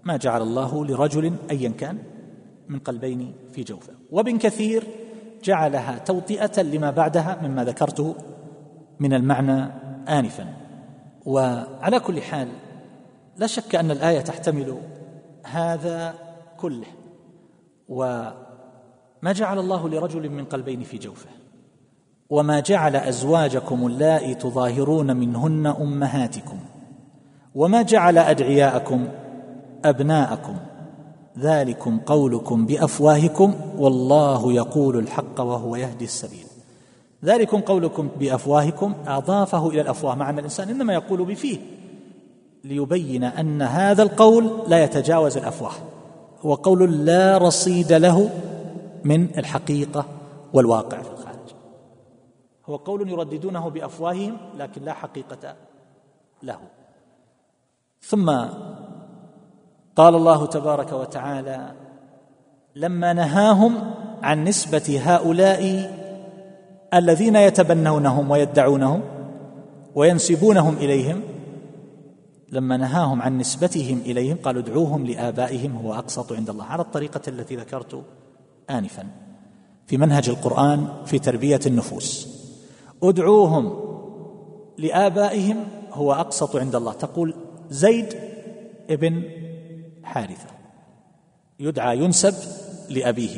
[0.05, 1.99] ما جعل الله لرجل أيا كان
[2.69, 3.93] من قلبين في جوفه.
[4.11, 4.85] وابن كثير
[5.45, 8.15] جعلها توطئة لما بعدها مما ذكرته
[9.01, 9.71] من المعنى
[10.09, 10.47] انفا.
[11.27, 12.49] وعلى كل حال
[13.37, 14.79] لا شك أن الآية تحتمل
[15.47, 16.15] هذا
[16.59, 16.87] كله.
[17.89, 21.31] وما جعل الله لرجل من قلبين في جوفه.
[22.31, 26.59] وما جعل أزواجكم اللائي تظاهرون منهن أمهاتكم.
[27.55, 29.09] وما جعل أدعياءكم
[29.85, 30.57] أبناءكم
[31.39, 36.47] ذلكم قولكم بأفواهكم والله يقول الحق وهو يهدي السبيل.
[37.25, 41.59] ذلكم قولكم بأفواهكم أضافه إلى الأفواه مع ان الإنسان إنما يقول بفيه
[42.65, 45.73] ليبين أن هذا القول لا يتجاوز الأفواه
[46.41, 48.31] هو قول لا رصيد له
[49.05, 50.07] من الحقيقة
[50.53, 51.55] والواقع في الخارج.
[52.67, 55.55] هو قول يرددونه بأفواههم لكن لا حقيقة
[56.43, 56.59] له.
[58.01, 58.31] ثم
[59.97, 61.73] قال الله تبارك وتعالى
[62.77, 65.91] لما نهاهم عن نسبة هؤلاء
[66.95, 69.01] الذين يتبنونهم ويدعونهم
[69.95, 71.23] وينسبونهم إليهم
[72.53, 77.57] لما نهاهم عن نسبتهم إليهم قالوا ادعوهم لآبائهم هو أقسط عند الله على الطريقة التي
[77.57, 78.05] ذكرت
[78.71, 79.07] انفا
[79.87, 82.29] في منهج القرآن في تربية النفوس.
[83.03, 83.77] ادعوهم
[84.79, 85.57] لآبائهم
[85.93, 86.93] هو أقسط عند الله.
[86.93, 87.35] تقول
[87.71, 88.15] زيد
[88.91, 89.23] ابن
[90.05, 90.47] حارثة.
[91.61, 92.35] يدعى ينسب
[92.91, 93.37] لأبيه.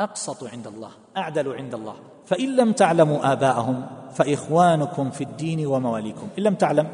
[0.00, 1.94] أقسط عند الله أعدل عند الله.
[2.24, 6.28] فإن لم تعلموا آباءهم فإخوانكم في الدين ومواليكم.
[6.38, 6.88] إن لم تعلم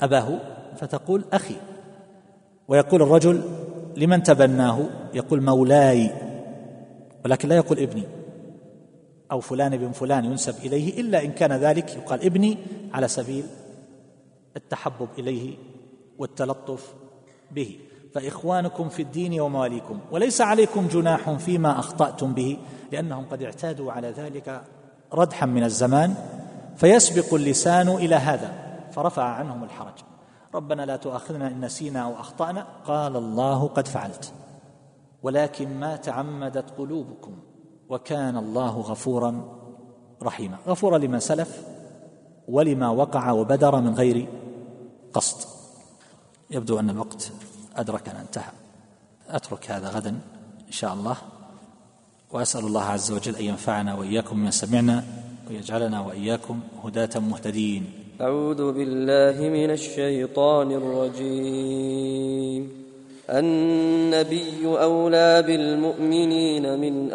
[0.00, 0.38] أباه
[0.76, 1.56] فتقول أخي.
[2.68, 3.42] ويقول الرجل
[3.96, 4.78] لمن تبناه؟
[5.14, 6.10] يقول مولاي.
[7.24, 8.02] ولكن لا يقول ابني.
[9.32, 12.58] أو فلان بن فلان ينسب إليه إلا إن كان ذلك يقال ابني
[12.92, 13.44] على سبيل
[14.56, 15.56] التحبب إليه
[16.18, 16.94] والتلطف
[17.50, 17.78] به.
[18.14, 19.98] فإخوانكم في الدين ومواليكم.
[20.10, 22.58] وليس عليكم جناح فيما أخطأتم به
[22.92, 24.64] لأنهم قد اعتادوا على ذلك
[25.14, 26.14] ردحا من الزمان
[26.76, 28.52] فيسبق اللسان إلى هذا
[28.92, 29.94] فرفع عنهم الحرج.
[30.54, 32.66] ربنا لا تؤاخذنا إن نسينا أو أخطأنا.
[32.86, 34.32] قال الله قد فعلت.
[35.22, 37.32] ولكن ما تعمدت قلوبكم
[37.88, 39.44] وكان الله غفورا
[40.22, 40.56] رحيما.
[40.66, 41.62] غفورا لما سلف
[42.48, 44.28] ولما وقع وبدر من غير
[45.12, 45.53] قصد.
[46.50, 47.32] يبدو أن الوقت
[47.76, 48.52] أدرك أن انتهى.
[49.28, 50.10] أترك هذا غدا
[50.66, 51.16] إن شاء الله.
[52.32, 55.04] وأسأل الله عز وجل أن ينفعنا وإياكم بما سمعنا
[55.50, 57.92] ويجعلنا وإياكم هداة مهتدين.
[58.20, 62.70] أعوذ بالله من الشيطان الرجيم.
[63.30, 67.12] النبي أولى بالمؤمنين من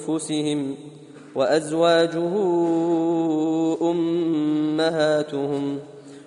[0.00, 0.76] أنفسهم
[1.34, 2.34] وأزواجه
[3.82, 5.78] أمهاتهم.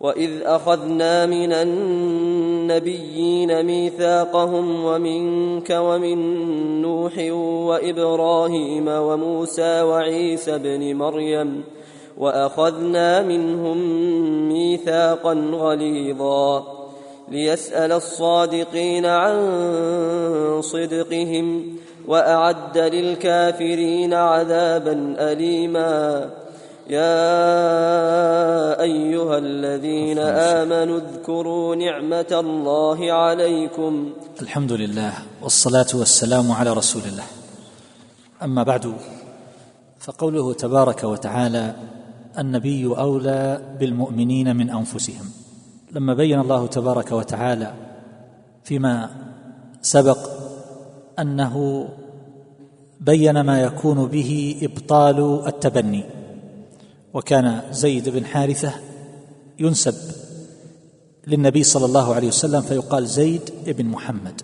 [0.00, 2.86] واذ اخذنا من النبيين
[3.66, 6.18] ميثاقهم ومنك ومن
[6.82, 7.18] نوح
[7.68, 11.64] وابراهيم وموسى وعيسى ابن مريم
[12.18, 13.78] واخذنا منهم
[14.48, 16.66] ميثاقا غليظا
[17.28, 19.38] ليسال الصادقين عن
[20.62, 26.30] صدقهم واعد للكافرين عذابا اليما
[26.88, 34.12] يا أيها الذين آمنوا اذكروا نعمة الله عليكم.
[34.42, 37.24] الحمد لله والصلاة والسلام على رسول الله.
[38.42, 38.94] أما بعد
[40.00, 41.74] فقوله تبارك وتعالى
[42.38, 45.26] النبي أولى بالمؤمنين من أنفسهم.
[45.92, 47.72] لما بين الله تبارك وتعالى
[48.64, 49.10] فيما
[49.82, 50.18] سبق
[51.18, 51.88] أنه
[53.00, 56.17] بين ما يكون به إبطال التبني.
[57.18, 58.74] وكان زيد بن حارثة
[59.58, 59.94] ينسب
[61.26, 64.42] للنبي صلى الله عليه وسلم فيقال زيد بن محمد.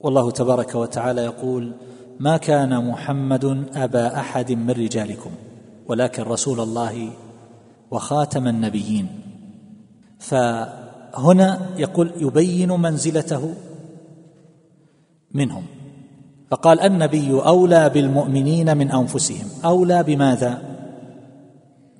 [0.00, 1.72] والله تبارك وتعالى يقول
[2.20, 5.30] ما كان محمد أبا أحد من رجالكم
[5.86, 7.10] ولكن رسول الله
[7.90, 9.06] وخاتم النبيين.
[10.18, 13.54] فهنا يقول يبين منزلته
[15.34, 15.64] منهم
[16.50, 20.71] فقال النبي أولى بالمؤمنين من أنفسهم أولى بماذا؟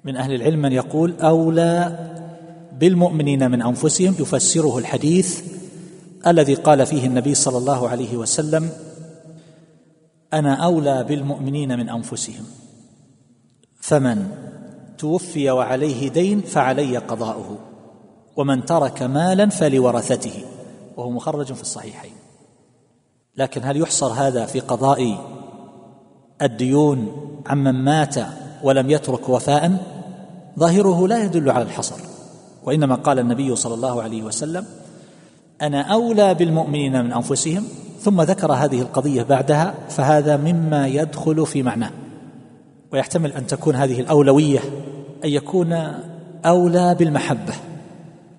[0.04, 1.98] من أهل العلم من يقول أولى
[2.78, 5.42] بالمؤمنين من أنفسهم يفسره الحديث
[6.26, 8.70] الذي قال فيه النبي صلى الله عليه وسلم
[10.32, 12.44] أنا أولى بالمؤمنين من أنفسهم
[13.80, 14.28] فمن
[14.98, 17.58] توفي وعليه دين فعلي قضاؤه
[18.36, 20.44] ومن ترك مالا فلورثته
[20.96, 22.12] وهو مخرج في الصحيحين.
[23.36, 25.18] لكن هل يحصر هذا في قضاء
[26.42, 27.12] الديون
[27.46, 28.14] عمن مات
[28.62, 29.91] ولم يترك وفاء؟
[30.58, 31.96] ظاهره لا يدل على الحصر
[32.64, 34.64] وإنما قال النبي صلى الله عليه وسلم
[35.62, 37.64] أنا أولى بالمؤمنين من أنفسهم
[38.00, 41.90] ثم ذكر هذه القضية بعدها فهذا مما يدخل في معناه.
[42.92, 44.60] ويحتمل أن تكون هذه الأولوية
[45.24, 45.72] أن يكون
[46.44, 47.54] أولى بالمحبة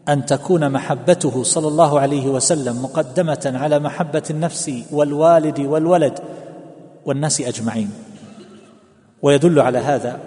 [0.09, 6.19] أن تكون محبته صلى الله عليه وسلم مقدمة على محبة النفس والوالد والولد
[7.05, 7.89] والناس أجمعين.
[9.21, 10.19] ويدل على هذا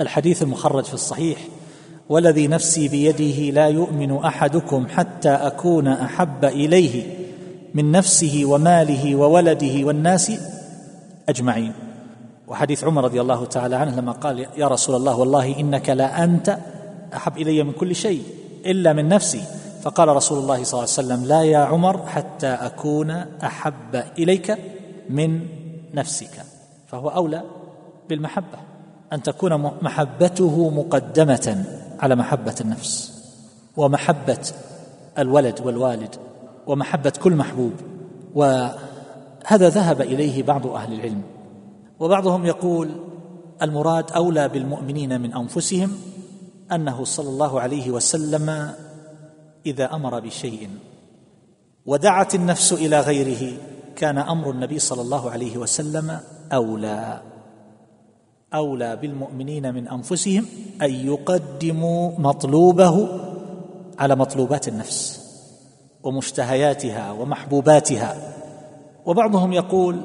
[0.00, 1.38] الحديث المخرج في الصحيح
[2.08, 7.16] والذي نفسي بيده لا يؤمن أحدكم حتى أكون أحب إليه
[7.74, 10.32] من نفسه وماله وولده والناس
[11.28, 11.72] أجمعين.
[12.48, 16.58] وحديث عمر رضي الله تعالى عنه لما قال يا رسول الله والله إنك لا أنت
[17.14, 18.22] أحب إلي من كل شيء
[18.66, 19.42] إلا من نفسي.
[19.82, 23.10] فقال رسول الله صلى الله عليه وسلم لا يا عمر حتى أكون
[23.44, 24.58] أحب إليك
[25.10, 25.40] من
[25.94, 26.44] نفسك.
[26.86, 27.42] فهو أولى
[28.08, 28.75] بالمحبة.
[29.12, 31.64] أن تكون محبته مقدمة
[32.00, 33.22] على محبة النفس
[33.76, 34.46] ومحبة
[35.18, 36.14] الولد والوالد
[36.66, 37.72] ومحبة كل محبوب.
[38.34, 41.22] وهذا ذهب إليه بعض أهل العلم.
[42.00, 42.90] وبعضهم يقول
[43.62, 45.92] المراد أولى بالمؤمنين من أنفسهم
[46.72, 48.70] أنه صلى الله عليه وسلم
[49.66, 50.70] إذا أمر بشيء.
[51.86, 53.58] ودعت النفس إلى غيره
[53.96, 56.20] كان أمر النبي صلى الله عليه وسلم
[56.52, 57.20] أولى.
[58.54, 60.46] أولى بالمؤمنين من أنفسهم
[60.82, 63.08] أن يقدموا مطلوبه
[63.98, 65.26] على مطلوبات النفس
[66.02, 68.34] ومشتهياتها ومحبوباتها.
[69.06, 70.00] وبعضهم يقول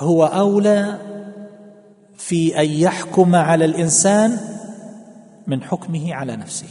[0.00, 0.98] هو أولى
[2.16, 4.38] في أن يحكم على الإنسان
[5.46, 6.68] من حكمه على نفسه.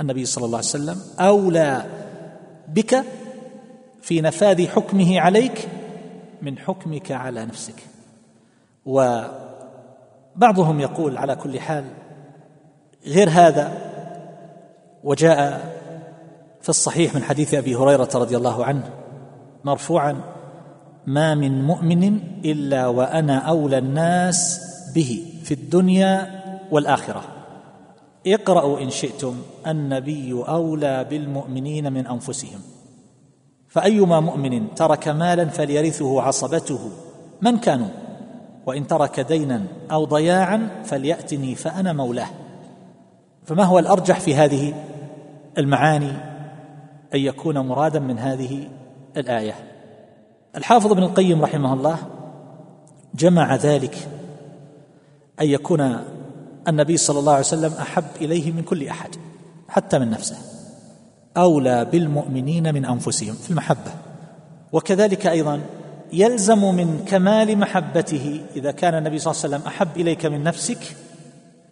[0.00, 1.84] النبي صلى الله عليه وسلم أولى
[2.68, 3.04] بك
[4.02, 5.68] في نفاذ حكمه عليك
[6.42, 7.82] من حكمك على نفسك.
[8.86, 9.22] و
[10.36, 11.84] بعضهم يقول على كل حال
[13.06, 13.72] غير هذا
[15.04, 15.72] وجاء
[16.60, 18.90] في الصحيح من حديث أبي هريرة رضي الله عنه
[19.64, 20.20] مرفوعا
[21.06, 24.60] ما من مؤمن إلا وأنا أولى الناس
[24.94, 27.22] به في الدنيا والآخرة.
[28.26, 32.60] اقرأوا إن شئتم النبي أولى بالمؤمنين من أنفسهم.
[33.68, 36.90] فأيما مؤمن ترك مالا فليرثه عصبته
[37.42, 37.88] من كانوا
[38.66, 39.62] وإن ترك دينا
[39.92, 42.28] أو ضياعا فليأتني فأنا مولاه.
[43.44, 44.74] فما هو الأرجح في هذه
[45.58, 46.12] المعاني
[47.14, 48.68] أن يكون مرادا من هذه
[49.16, 49.54] الآية؟
[50.56, 51.98] الحافظ ابن القيم رحمه الله
[53.14, 54.08] جمع ذلك
[55.40, 56.00] أن يكون
[56.68, 59.10] النبي صلى الله عليه وسلم أحب إليه من كل أحد
[59.68, 60.36] حتى من نفسه.
[61.36, 63.90] أولى بالمؤمنين من أنفسهم في المحبة.
[64.72, 65.60] وكذلك أيضا
[66.12, 70.96] يلزم من كمال محبته إذا كان النبي صلى الله عليه وسلم أحب إليك من نفسك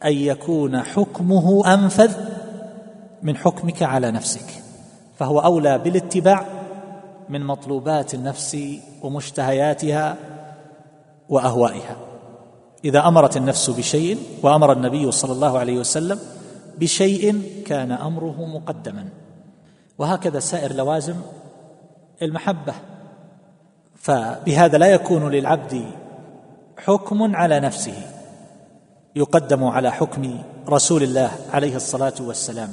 [0.05, 2.13] أن يكون حكمه أنفذ
[3.23, 4.47] من حكمك على نفسك.
[5.19, 6.47] فهو أولى بالاتباع
[7.29, 8.57] من مطلوبات النفس
[9.03, 10.17] ومشتهياتها
[11.29, 11.97] وأهوائها.
[12.85, 16.19] إذا أمرت النفس بشيء وأمر النبي صلى الله عليه وسلم
[16.79, 19.09] بشيء كان أمره مقدما.
[19.99, 21.17] وهكذا سائر لوازم
[22.23, 22.75] المحبة.
[24.05, 25.85] فبهذا لا يكون للعبد
[26.79, 27.95] حكم على نفسه
[29.17, 30.39] يقدم على حكم
[30.69, 32.69] رسول الله عليه الصلاة والسلام.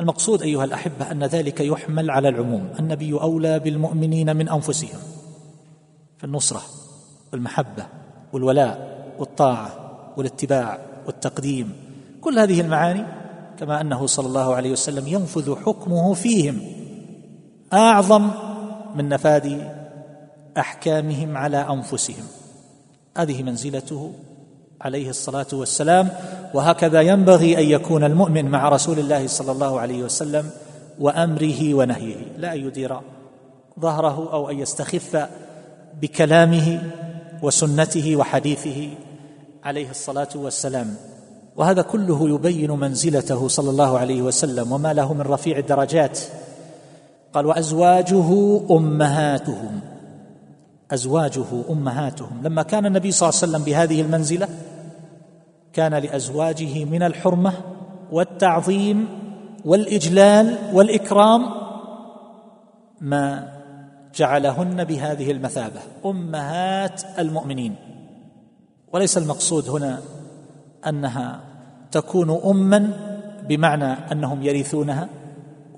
[0.00, 4.98] المقصود أيها الأحبة أن ذلك يحمل على العموم النبي أولى بالمؤمنين من أنفسهم
[6.18, 6.62] في النصرة
[7.32, 7.86] والمحبة
[8.32, 9.70] والولاء والطاعة
[10.16, 11.72] والاتباع والتقديم.
[12.20, 13.04] كل هذه المعاني
[13.58, 16.60] كما أنه صلى الله عليه وسلم ينفذ حكمه فيهم
[17.72, 18.30] أعظم
[18.94, 19.58] من نفاذ
[20.58, 22.24] أحكامهم على أنفسهم.
[23.16, 24.12] هذه منزلته
[24.80, 26.08] عليه الصلاة والسلام
[26.54, 30.50] وهكذا ينبغي أن يكون المؤمن مع رسول الله صلى الله عليه وسلم
[31.00, 32.16] وأمره ونهيه.
[32.36, 32.96] لا أن يدير
[33.80, 35.28] ظهره أو أن يستخف
[36.02, 36.82] بكلامه
[37.42, 38.88] وسنته وحديثه
[39.64, 40.96] عليه الصلاة والسلام.
[41.56, 46.18] وهذا كله يبين منزلته صلى الله عليه وسلم وما له من رفيع الدرجات
[47.32, 49.80] قال وأزواجه أمهاتهم.
[50.90, 52.40] أزواجه أمهاتهم.
[52.42, 54.48] لما كان النبي صلى الله عليه وسلم بهذه المنزلة
[55.72, 57.52] كان لأزواجه من الحرمة
[58.12, 59.08] والتعظيم
[59.64, 61.46] والإجلال والإكرام
[63.00, 63.52] ما
[64.14, 65.80] جعلهن بهذه المثابة.
[66.06, 67.74] أمهات المؤمنين.
[68.92, 70.00] وليس المقصود هنا
[70.86, 71.40] أنها
[71.90, 72.90] تكون اما
[73.48, 75.08] بمعنى أنهم يرثونها.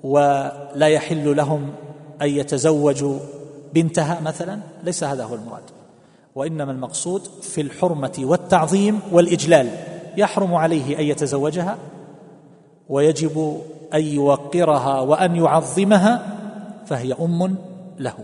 [0.03, 1.73] ولا يحل لهم
[2.21, 3.19] أن يتزوجوا
[3.73, 5.63] بنتها مثلا ليس هذا هو المراد.
[6.35, 9.69] وإنما المقصود في الحرمة والتعظيم والإجلال.
[10.17, 11.77] يحرم عليه أن يتزوجها
[12.89, 13.61] ويجب
[13.93, 16.37] أن يوقرها وأن يعظمها
[16.85, 17.55] فهي أم
[17.99, 18.15] له.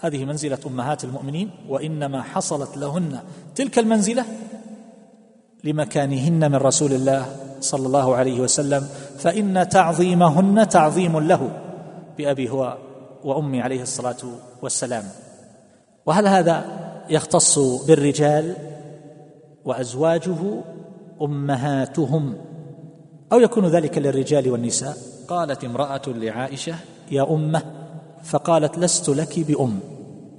[0.00, 3.18] هذه منزلة أمهات المؤمنين وإنما حصلت لهن
[3.54, 4.24] تلك المنزلة
[5.64, 7.26] لمكانهن من رسول الله
[7.60, 8.88] صلى الله عليه وسلم.
[9.24, 11.50] فإن تعظيمهن تعظيم له
[12.18, 12.78] بأبي هو
[13.24, 14.16] وأمي عليه الصلاة
[14.62, 15.04] والسلام.
[16.06, 16.64] وهل هذا
[17.10, 18.56] يختص بالرجال
[19.64, 20.36] وأزواجه
[21.22, 22.34] أمهاتهم
[23.32, 24.96] أو يكون ذلك للرجال والنساء؟
[25.28, 26.74] قالت امرأة لعائشة
[27.10, 27.62] يا أمة
[28.22, 29.80] فقالت لست لك بأم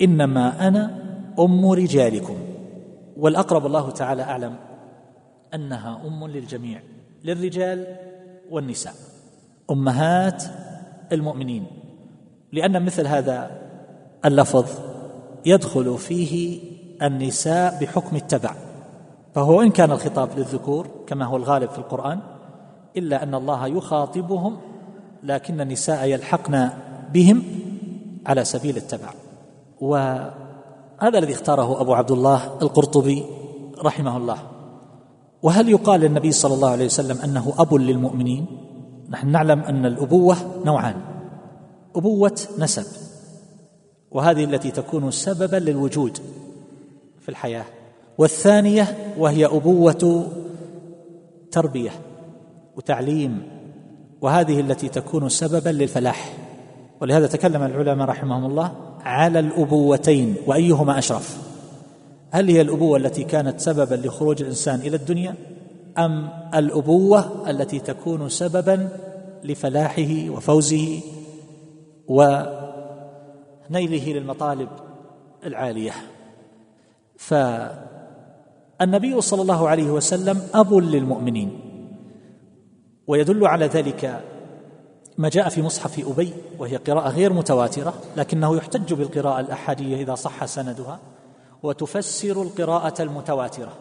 [0.01, 0.83] إنما أنا
[1.39, 2.37] أم رجالكم.
[3.17, 4.55] والأقرب الله تعالى أعلم
[5.53, 6.81] أنها أم للجميع
[7.23, 7.97] للرجال
[8.51, 8.93] والنساء.
[9.71, 10.43] أمهات
[11.11, 11.65] المؤمنين.
[12.51, 13.51] لأن مثل هذا
[14.25, 14.65] اللفظ
[15.45, 16.59] يدخل فيه
[17.01, 18.55] النساء بحكم التبع.
[19.35, 22.19] فهو إن كان الخطاب للذكور كما هو الغالب في القرآن
[22.97, 24.57] إلا أن الله يخاطبهم
[25.23, 26.69] لكن النساء يلحقن
[27.13, 27.43] بهم
[28.25, 29.09] على سبيل التبع.
[29.81, 33.25] وهذا الذي اختاره أبو عبد الله القرطبي
[33.83, 34.54] رحمه الله.
[35.45, 38.45] وهل يقال للنبي صلى الله عليه وسلم أنه أب للمؤمنين؟
[39.09, 40.35] نحن نعلم أن الأبوة
[40.65, 40.95] نوعان.
[41.95, 42.85] أبوة نسب.
[44.11, 46.17] وهذه التي تكون سببا للوجود
[47.19, 47.65] في الحياة.
[48.17, 50.25] والثانية وهي أبوة
[51.51, 51.91] تربية
[52.75, 53.43] وتعليم.
[54.21, 56.33] وهذه التي تكون سببا للفلاح.
[57.01, 58.71] ولهذا تكلم العلماء رحمهم الله
[59.01, 60.35] على الأبوتين.
[60.47, 61.44] وأيهما أشرف؟
[62.31, 65.35] هل هي الأبوة التي كانت سببا لخروج الإنسان إلى الدنيا
[65.97, 68.89] أم الأبوة التي تكون سببا
[69.43, 71.01] لفلاحه وفوزه
[72.07, 74.69] ونيله للمطالب
[75.45, 75.91] العالية؟
[77.17, 81.59] فالنبي صلى الله عليه وسلم أب للمؤمنين
[83.07, 84.21] ويدل على ذلك
[85.17, 90.45] ما جاء في مصحف أبي وهي قراءة غير متواترة لكنه يحتج بالقراءة الأحادية إذا صح
[90.45, 90.99] سندها.
[91.65, 93.73] وتفسر القراءة المتواترة.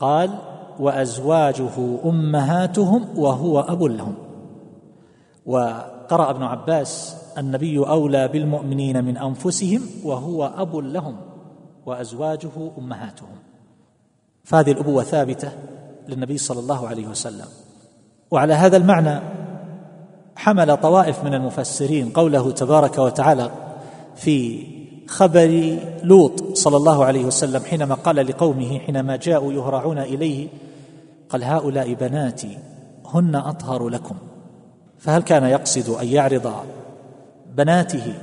[0.00, 0.38] قال
[0.78, 4.14] وأزواجه أمهاتهم وهو أب لهم.
[5.46, 11.16] وقرأ ابن عباس النبي أولى بالمؤمنين من أنفسهم وهو أب لهم
[11.86, 13.36] وأزواجه أمهاتهم.
[14.44, 15.52] فهذه الأبوة ثابتة
[16.08, 17.46] للنبي صلى الله عليه وسلم.
[18.30, 19.20] وعلى هذا المعنى
[20.36, 23.50] حمل طوائف من المفسرين قوله تبارك وتعالى
[24.16, 24.66] في
[25.10, 30.48] خبر لوط صلى الله عليه وسلم حينما قال لقومه حينما جاءوا يهرعون إليه
[31.28, 32.58] قال هؤلاء بناتي
[33.06, 34.14] هن أطهر لكم.
[34.98, 36.52] فهل كان يقصد أن يعرض
[37.56, 38.14] بناته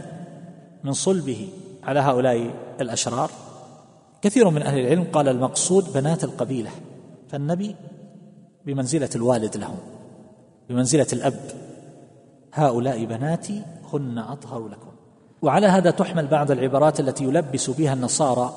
[0.84, 1.50] من صلبه
[1.84, 2.50] على هؤلاء
[2.82, 3.32] الأشرار؟
[4.22, 6.72] كثير من أهل العلم قال المقصود بنات القبيلة
[7.30, 7.76] فالنبي
[8.66, 9.78] بمنزلة الوالد لهم
[10.70, 11.40] بمنزلة الأب
[12.54, 13.62] هؤلاء بناتي
[13.94, 14.97] هن أطهر لكم.
[15.42, 18.54] وعلى هذا تحمل بعض العبارات التي يلبس بها النصارى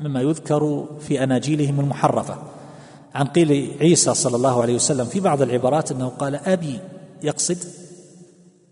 [0.00, 2.36] مما يذكر في أناجيلهم المحرفة.
[3.14, 6.78] عن قيل عيسى صلى الله عليه وسلم في بعض العبارات أنه قال أبي
[7.22, 7.58] يقصد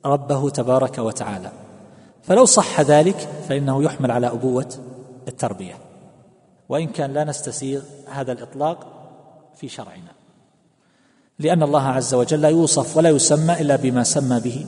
[0.05, 1.51] ربه تبارك وتعالى.
[2.23, 4.69] فلو صح ذلك فإنه يحمل على أبوة
[5.29, 5.75] التربية.
[6.69, 8.87] وإن كان لا نستسيغ هذا الإطلاق
[9.57, 10.13] في شرعنا.
[11.39, 14.67] لأن الله عز وجل لا يوصف ولا يسمى إلا بما سمى به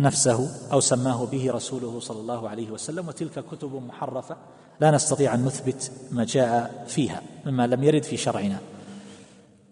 [0.00, 4.36] نفسه أو سماه به رسوله صلى الله عليه وسلم وتلك كتب محرفة
[4.80, 8.58] لا نستطيع أن نثبت ما جاء فيها مما لم يرد في شرعنا.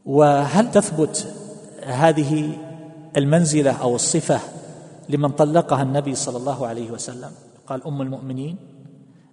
[0.05, 1.35] وهل تثبت
[1.83, 2.57] هذه
[3.17, 4.41] المنزلة أو الصفة
[5.09, 7.31] لمن طلقها النبي صلى الله عليه وسلم؟
[7.67, 8.57] قال أم المؤمنين.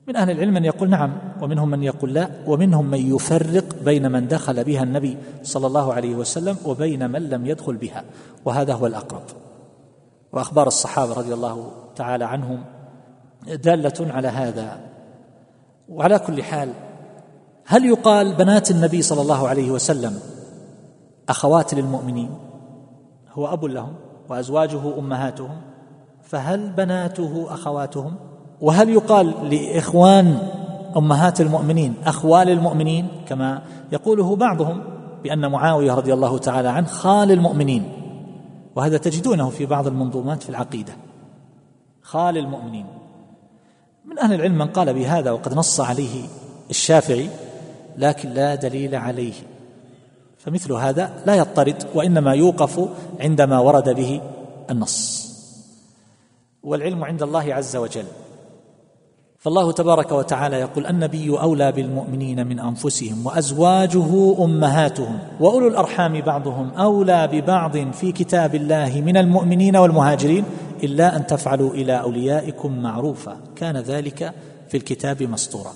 [0.07, 4.27] من أهل العلم من يقول نعم ومنهم من يقول لا ومنهم من يفرق بين من
[4.27, 8.03] دخل بها النبي صلى الله عليه وسلم وبين من لم يدخل بها
[8.45, 9.23] وهذا هو الأقرب.
[10.33, 12.63] وأخبار الصحابة رضي الله تعالى عنهم
[13.47, 14.79] دالة على هذا.
[15.89, 16.73] وعلى كل حال
[17.65, 20.19] هل يقال بنات النبي صلى الله عليه وسلم
[21.29, 22.29] أخوات للمؤمنين؟
[23.33, 23.93] هو أب لهم
[24.29, 25.61] وأزواجه أمهاتهم
[26.21, 28.15] فهل بناته أخواتهم؟
[28.61, 30.37] وهل يقال لإخوان
[30.97, 33.61] أمهات المؤمنين اخوال المؤمنين كما
[33.91, 34.83] يقوله بعضهم
[35.23, 38.00] بأن معاوية رضي الله تعالى عنه خال المؤمنين.
[38.75, 40.93] وهذا تجدونه في بعض المنظومات في العقيدة.
[42.01, 42.85] خال المؤمنين.
[44.05, 46.27] من أهل العلم من قال بهذا وقد نص عليه
[46.69, 47.29] الشافعي
[47.97, 49.33] لكن لا دليل عليه.
[50.37, 54.21] فمثل هذا لا يضطرد وإنما يوقف عندما ورد به
[54.69, 55.27] النص.
[56.63, 58.05] والعلم عند الله عز وجل.
[59.41, 67.27] فالله تبارك وتعالى يقول النبي أولى بالمؤمنين من أنفسهم وأزواجه أمهاتهم وأولو الأرحام بعضهم أولى
[67.31, 70.43] ببعض في كتاب الله من المؤمنين والمهاجرين
[70.83, 74.33] إلا أن تفعلوا إلى أوليائكم معروفا كان ذلك
[74.69, 75.73] في الكتاب مسطورا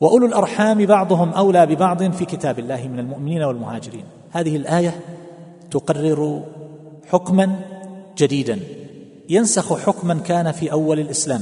[0.00, 5.00] وأولو الأرحام بعضهم أولى ببعض في كتاب الله من المؤمنين والمهاجرين هذه الآية
[5.70, 6.42] تقرر
[7.10, 7.56] حكما
[8.18, 8.58] جديدا
[9.28, 11.40] ينسخ حكما كان في أول الإسلام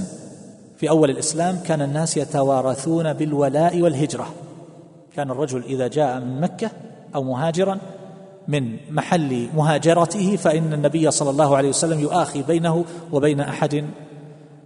[0.79, 4.27] في أول الإسلام كان الناس يتوارثون بالولاء والهجرة.
[5.17, 6.71] كان الرجل إذا جاء من مكة
[7.15, 7.79] أو مهاجرا
[8.49, 13.85] من محل مهاجرته فإن النبي صلى الله عليه وسلم يؤاخي بينه وبين أحد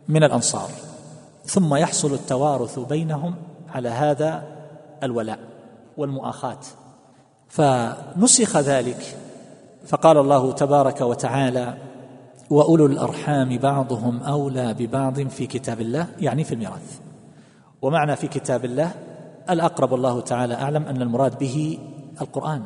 [0.08, 0.68] من الأنصار.
[1.44, 3.34] ثم يحصل التوارث بينهم
[3.74, 4.42] على هذا
[5.02, 5.38] الولاء
[5.96, 6.60] والمؤاخاة.
[7.48, 9.16] فنسخ ذلك
[9.86, 11.74] فقال الله تبارك وتعالى
[12.50, 17.00] وأولو الأرحام بعضهم أولى ببعض في كتاب الله يعني في الميراث.
[17.82, 18.90] ومعنى في كتاب الله
[19.50, 21.78] الأقرب الله تعالى أعلم أن المراد به
[22.20, 22.62] القرآن.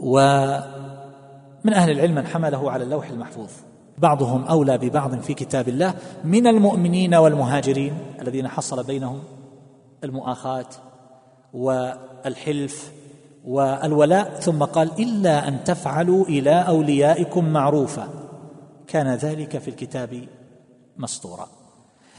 [0.00, 3.50] ومن أهل العلم من حمله على اللوح المحفوظ.
[3.98, 5.94] بعضهم أولى ببعض في كتاب الله
[6.24, 9.18] من المؤمنين والمهاجرين الذين حصل بينهم
[10.04, 10.66] المؤاخاة
[11.54, 12.92] والحلف
[13.44, 18.08] والولاء ثم قال إلا أن تفعلوا إلى أوليائكم معروفا.
[18.88, 20.26] كان ذلك في الكتاب
[20.96, 21.48] مسطورا.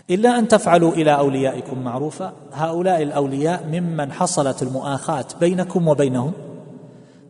[0.09, 6.33] إلا أن تفعلوا إلى أوليائكم معروفا هؤلاء الأولياء ممن حصلت المؤاخاة بينكم وبينهم.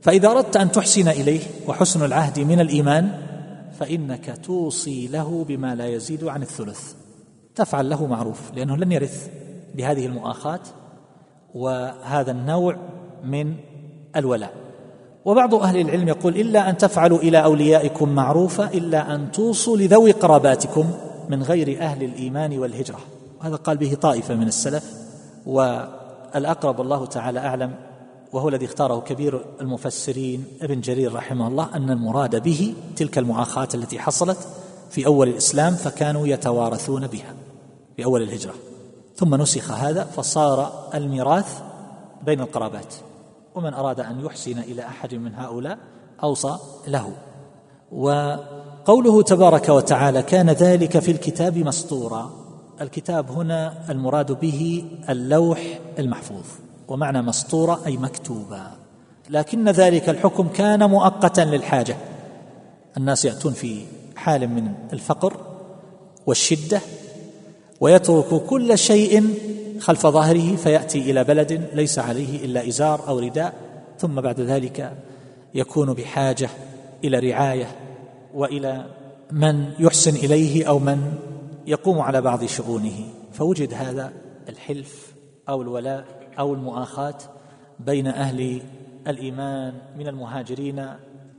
[0.02, 3.22] فإذا أردت أن تحسن إليه وحسن العهد من الإيمان
[3.80, 6.94] فإنك توصي له بما لا يزيد عن الثلث.
[7.56, 9.30] تفعل له معروف لأنه لن يرث
[9.76, 10.62] بهذه المؤاخاة
[11.54, 12.78] وهذا النوع
[13.24, 13.56] من
[14.16, 14.65] الولاء.
[15.26, 20.86] وبعض أهل العلم يقول إلا أن تفعلوا إلى أوليائكم معروفا إلا أن توصوا لذوي قراباتكم
[21.30, 23.00] من غير أهل الإيمان والهجرة.
[23.40, 24.94] وهذا قال به طائفة من السلف
[25.46, 27.76] والأقرب الله تعالى أعلم
[28.34, 34.00] وهو الذي اختاره كبير المفسرين ابن جرير رحمه الله أن المراد به تلك المعاخاة التي
[34.00, 34.38] حصلت
[34.90, 37.34] في أول الإسلام فكانوا يتوارثون بها
[37.96, 38.54] في أول الهجرة.
[39.16, 41.62] ثم نسخ هذا فصار الميراث
[42.26, 42.94] بين القرابات.
[43.56, 45.78] ومن أراد أن يحسن إلى أحد من هؤلاء
[46.24, 47.12] أوصى له.
[47.92, 52.32] وقوله تبارك وتعالى كان ذلك في الكتاب مسطورا.
[52.82, 56.46] الكتاب هنا المراد به اللوح المحفوظ
[56.88, 58.62] ومعنى مسطورة أي مكتوبة.
[59.30, 61.98] لكن ذلك الحكم كان مؤقتا للحاجة.
[62.98, 63.86] الناس يأتون في
[64.16, 65.38] حال من الفقر
[66.28, 66.82] والشدة
[67.82, 69.34] ويترك كل شيء
[69.80, 73.54] خلف ظهره فيأتي إلى بلد ليس عليه إلا إزار أو رداء
[73.98, 74.98] ثم بعد ذلك
[75.54, 76.50] يكون بحاجة
[77.04, 77.68] إلى رعاية
[78.34, 78.86] وإلى
[79.32, 81.14] من يحسن إليه أو من
[81.68, 83.06] يقوم على بعض شؤونه.
[83.32, 84.14] فوجد هذا
[84.50, 85.14] الحلف
[85.50, 86.06] أو الولاء
[86.40, 87.18] أو المؤاخاة
[87.80, 88.62] بين أهل
[89.08, 90.86] الإيمان من المهاجرين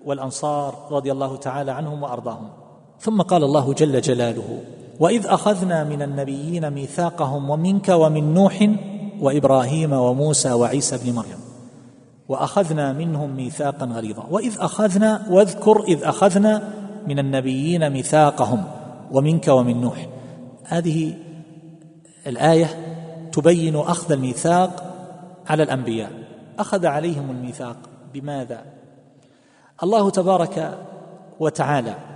[0.05, 2.49] والأنصار رضي الله تعالى عنهم وأرضاهم.
[3.01, 4.61] ثم قال الله جل جلاله
[5.01, 8.71] وإذ أخذنا من النبيين ميثاقهم ومنك ومن نوح
[9.21, 11.39] وإبراهيم وموسى وعيسى بن مريم.
[12.29, 14.27] وأخذنا منهم ميثاقا غليظا.
[14.31, 16.63] وإذ أخذنا واذكر إذ أخذنا
[17.07, 18.65] من النبيين ميثاقهم
[19.13, 20.07] ومنك ومن نوح.
[20.65, 21.15] هذه
[22.27, 22.67] الآية
[23.33, 24.95] تبين أخذ الميثاق
[25.47, 26.11] على الأنبياء.
[26.59, 27.77] أخذ عليهم الميثاق.
[28.15, 28.65] بماذا؟
[29.83, 30.79] الله تبارك
[31.41, 32.16] وتعالى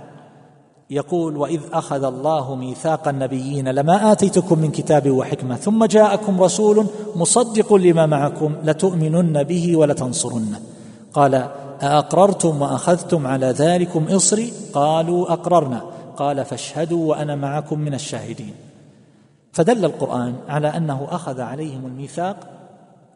[0.91, 6.85] يقول واذ اخذ الله ميثاق النبيين لما اتيتكم من كتاب وحكمه ثم جاءكم رسول
[7.15, 10.59] مصدق لما معكم لتؤمنن به ولتنصرنه
[11.13, 11.49] قال
[11.81, 14.53] ااقررتم واخذتم على ذلكم اصري?
[14.73, 15.81] قالوا اقررنا.
[16.17, 18.53] قال فاشهدوا وأنا معكم من الشاهدين.
[19.51, 22.37] فدل القرآن على أنه أخذ عليهم الميثاق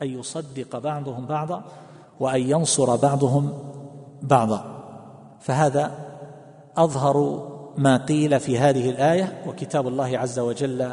[0.01, 1.63] أن يصدق بعضهم بعضا
[2.19, 3.53] وأن ينصر بعضهم
[4.21, 4.65] بعضا.
[5.39, 5.91] فهذا
[6.78, 7.45] أظهر
[7.78, 10.91] ما قيل في هذه الآية وكتاب الله عز وجل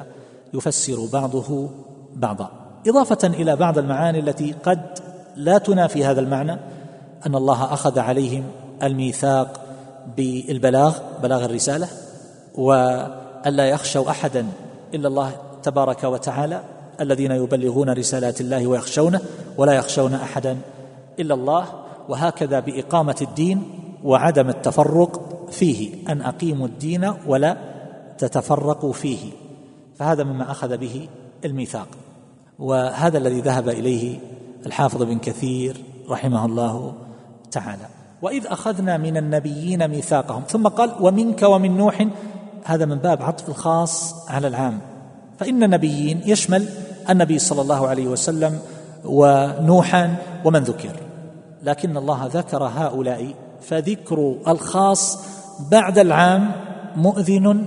[0.54, 1.70] يفسر بعضه
[2.16, 2.50] بعضا.
[2.86, 4.98] إضافة إلى بعض المعاني التي قد
[5.36, 6.58] لا تنافي هذا المعنى
[7.26, 8.44] أن الله أخذ عليهم
[8.82, 9.60] الميثاق
[10.16, 11.88] بالبلاغ بلاغ الرسالة
[12.54, 14.46] والا يخشوا أحدا
[14.94, 16.62] إلا الله تبارك وتعالى
[17.00, 19.20] الذين يبلغون رسالات الله ويخشونه
[19.58, 20.58] ولا يخشون أحدا
[21.20, 21.64] إلا الله
[22.08, 23.62] وهكذا بإقامة الدين
[24.04, 25.20] وعدم التفرق
[25.52, 27.56] فيه أن أقيموا الدين ولا
[28.18, 29.32] تتفرقوا فيه.
[29.96, 31.08] فهذا مما أخذ به
[31.44, 31.88] الميثاق.
[32.58, 34.18] وهذا الذي ذهب إليه
[34.66, 35.76] الحافظ بن كثير
[36.08, 36.94] رحمه الله
[37.50, 37.86] تعالى.
[38.22, 42.06] وإذ أخذنا من النبيين ميثاقهم ثم قال ومنك ومن نوح
[42.64, 44.80] هذا من باب عطف الخاص على العام.
[45.38, 46.68] فإن النبيين يشمل
[47.10, 48.58] النبي صلى الله عليه وسلم
[49.04, 50.96] ونوحا ومن ذكر.
[51.62, 55.18] لكن الله ذكر هؤلاء فذكر الخاص
[55.70, 56.52] بعد العام
[56.96, 57.66] مؤذن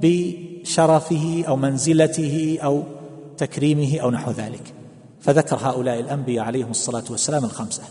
[0.00, 2.82] بشرفه أو منزلته أو
[3.36, 4.74] تكريمه أو نحو ذلك.
[5.20, 7.82] فذكر هؤلاء الأنبياء عليهم الصلاة والسلام الخمسة.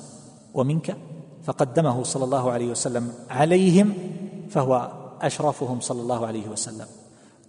[0.54, 0.98] ومنك
[1.44, 3.94] فقدمه صلى الله عليه وسلم عليهم
[4.50, 4.92] فهو
[5.22, 6.86] أشرفهم صلى الله عليه وسلم.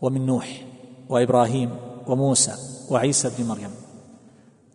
[0.03, 0.65] ومن نوح
[1.09, 1.71] وإبراهيم
[2.07, 2.53] وموسى
[2.91, 3.71] وعيسى بن مريم.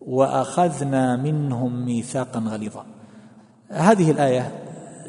[0.01, 2.85] وأخذنا منهم ميثاقا غليظا.
[3.69, 4.51] هذه الآية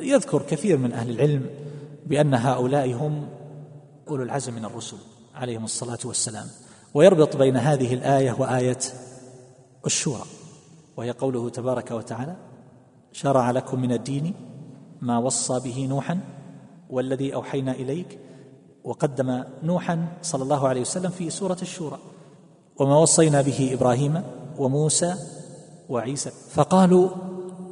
[0.00, 1.46] يذكر كثير من أهل العلم
[2.10, 3.28] بأن هؤلاء هم
[4.08, 4.96] أولو العزم من الرسل
[5.34, 6.46] عليهم الصلاة والسلام.
[6.94, 8.78] ويربط بين هذه الآية وآية
[9.86, 10.24] الشورى
[10.96, 12.36] وهي قوله تبارك وتعالى
[13.12, 14.34] شرع لكم من الدين
[15.00, 16.20] ما وصى به نوحا
[16.90, 18.18] والذي أوحينا إليك
[18.84, 21.98] وقدم نوحا صلى الله عليه وسلم في سورة الشورى
[22.76, 24.22] وما وصينا به إبراهيم
[24.58, 25.14] وموسى
[25.88, 27.08] وعيسى فقالوا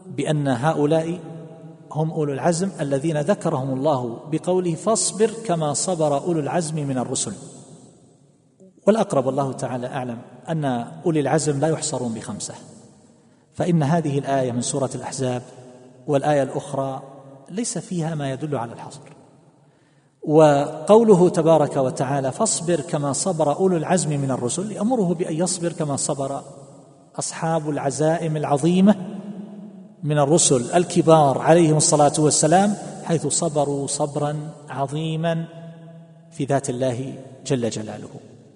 [0.06, 1.18] بأن هؤلاء
[1.92, 7.32] هم أولو العزم الذين ذكرهم الله بقوله فاصبر كما صبر أولو العزم من الرسل.
[8.86, 10.18] والأقرب والله تعالى أعلم
[10.48, 10.64] أن
[11.06, 12.54] أولي العزم لا يحصرون بخمسة.
[13.52, 15.42] فإن هذه الآية من سورة الأحزاب
[16.06, 17.02] والآية الأخرى
[17.50, 19.00] ليس فيها ما يدل على الحصر.
[20.22, 26.42] وقوله تبارك وتعالى فاصبر كما صبر أولو العزم من الرسل يأمره بأن يصبر كما صبر
[27.18, 29.17] أصحاب العزائم العظيمة
[30.02, 32.74] من الرسل الكبار عليهم الصلاة والسلام
[33.04, 34.36] حيث صبروا صبرا
[34.68, 35.44] عظيما
[36.30, 37.14] في ذات الله
[37.46, 38.08] جل جلاله.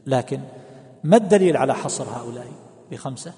[0.07, 0.41] لكن
[1.05, 2.47] ما الدليل على حصر هؤلاء
[2.91, 3.33] بخمسة؟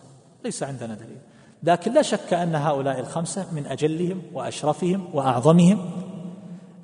[0.44, 1.18] ليس عندنا دليل.
[1.62, 5.90] لكن لا شك أن هؤلاء الخمسة من أجلهم وأشرفهم وأعظمهم.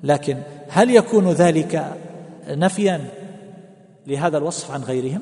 [0.03, 0.37] لكن
[0.69, 1.93] هل يكون ذلك
[2.47, 3.07] نفيا
[4.07, 5.21] لهذا الوصف عن غيرهم؟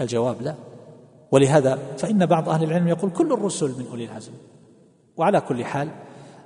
[0.00, 0.54] الجواب لا.
[1.30, 4.32] ولهذا فإن بعض أهل العلم يقول كل الرسل من أولي العزم.
[5.18, 5.88] وعلى كل حال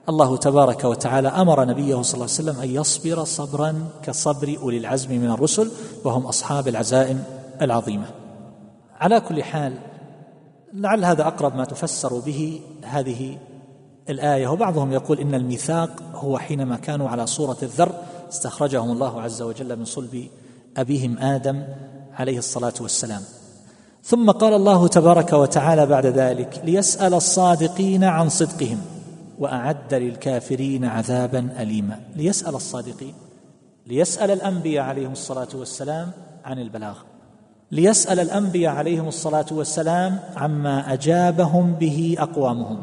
[0.09, 5.13] الله تبارك وتعالى أمر نبيه صلى الله عليه وسلم أن يصبر صبرا كصبر أولي العزم
[5.13, 5.71] من الرسل
[6.05, 7.25] وهم أصحاب العزائم
[7.63, 8.07] العظيمة.
[9.01, 9.75] على كل حال
[10.73, 13.39] لعل هذا أقرب ما تفسر به هذه
[14.09, 14.49] الآية.
[14.49, 17.93] وبعضهم يقول إن الميثاق هو حينما كانوا على صورة الذر
[18.29, 20.27] استخرجهم الله عز وجل من صلب
[20.77, 21.65] أبيهم آدم
[22.15, 23.23] عليه الصلاة والسلام.
[24.05, 28.79] ثم قال الله تبارك وتعالى بعد ذلك ليسأل الصادقين عن صدقهم
[29.39, 32.01] وأعد للكافرين عذابا أليما.
[32.17, 33.15] ليسأل الصادقين.
[33.87, 36.11] ليسأل الأنبياء عليهم الصلاة والسلام
[36.45, 36.99] عن البلاغ.
[37.71, 42.83] ليسأل الأنبياء عليهم الصلاة والسلام عما أجابهم به أقوامهم.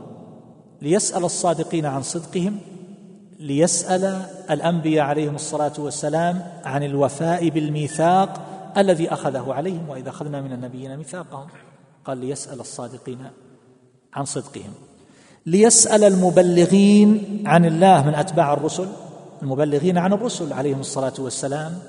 [0.82, 2.58] ليسأل الصادقين عن صدقهم.
[3.40, 10.98] ليسأل الأنبياء عليهم الصلاة والسلام عن الوفاء بالميثاق الذي أخذه عليهم وإذا أخذنا من النبيين
[10.98, 11.48] ميثاقهم
[12.06, 13.20] قال ليسأل الصادقين
[14.14, 14.74] عن صدقهم.
[15.46, 18.88] ليسأل المبلغين عن الله من أتباع الرسل
[19.42, 21.80] المبلغين عن الرسل عليهم الصلاة والسلام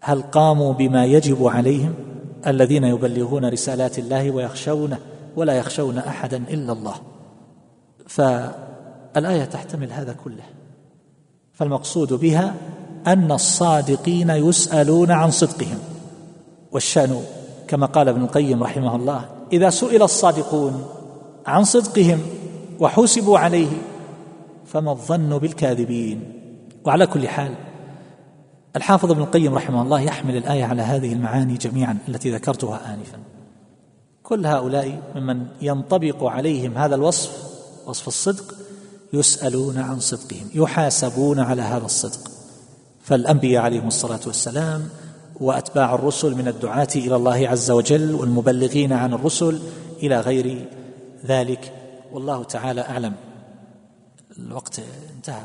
[0.00, 1.94] هل قاموا بما يجب عليهم؟
[2.46, 4.98] الذين يبلغون رسالات الله ويخشونه
[5.36, 6.94] ولا يخشون أحدا إلا الله.
[8.06, 10.44] فالآية تحتمل هذا كله.
[11.52, 12.54] فالمقصود بها
[13.06, 15.78] أن الصادقين يسألون عن صدقهم.
[16.72, 17.22] والشأن
[17.68, 20.84] كما قال ابن القيم رحمه الله إذا سئل الصادقون
[21.46, 22.20] عن صدقهم
[22.80, 23.68] وحسبوا عليه
[24.66, 26.32] فما الظن بالكاذبين.
[26.84, 27.54] وعلى كل حال
[28.76, 33.18] الحافظ ابن القيم رحمه الله يحمل الآية على هذه المعاني جميعا التي ذكرتها انفا.
[34.22, 37.30] كل هؤلاء ممن ينطبق عليهم هذا الوصف
[37.86, 38.54] وصف الصدق
[39.12, 42.30] يسألون عن صدقهم يحاسبون على هذا الصدق.
[43.10, 44.88] فالأنبياء عليهم الصلاة والسلام
[45.40, 49.60] وأتباع الرسل من الدعاة إلى الله عز وجل والمبلغين عن الرسل
[50.02, 50.68] إلى غير
[51.26, 51.72] ذلك
[52.12, 53.14] والله تعالى أعلم.
[54.38, 54.80] الوقت
[55.16, 55.44] انتهى.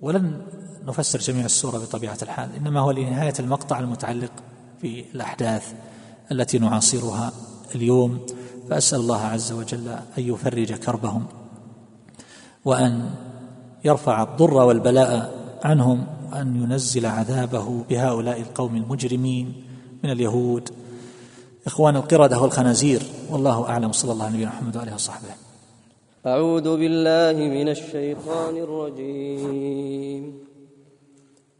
[0.00, 0.42] ولن
[0.86, 4.32] نفسر جميع السورة بطبيعة الحال إنما هو لنهاية المقطع المتعلق
[4.82, 5.72] بالاحداث
[6.32, 7.32] التي نعاصرها
[7.74, 8.26] اليوم.
[8.70, 11.26] فأسأل الله عز وجل أن يفرج كربهم
[12.64, 13.10] وأن
[13.84, 15.34] يرفع الضر والبلاء
[15.64, 19.54] عنهم وان ينزل عذابه بهؤلاء القوم المجرمين
[20.04, 20.68] من اليهود.
[21.66, 23.92] إخوان القرده والخنازير والله أعلم.
[23.92, 25.28] صلى الله عليه محمد واله وصحبه.
[26.26, 30.38] أعوذ بالله من الشيطان الرجيم.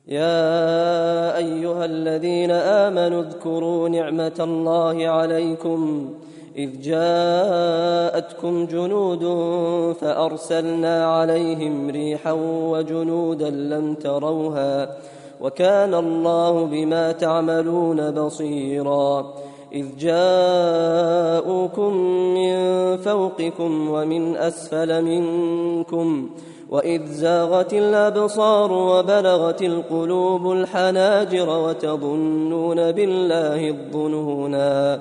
[0.09, 6.14] يا أيها الذين آمنوا اذكروا نعمة الله عليكم.
[6.57, 9.25] إذ جاءتكم جنود
[9.95, 14.97] فأرسلنا عليهم ريحا وجنودا لم تروها
[15.41, 19.35] وكان الله بما تعملون بصيراً
[19.75, 21.93] إذ جاءوكم
[22.35, 22.57] من
[22.97, 26.31] فوقكم ومن أسفل منكم
[26.71, 35.01] وإذ زاغت الأبصار وبلغت القلوب الحناجر وتظنون بالله الظنونا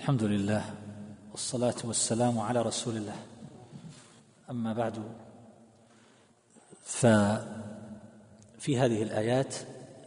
[0.00, 0.64] الحمد لله
[1.30, 3.16] والصلاة والسلام على رسول الله.
[4.50, 5.02] أما بعد
[6.82, 9.54] ففي هذه الآيات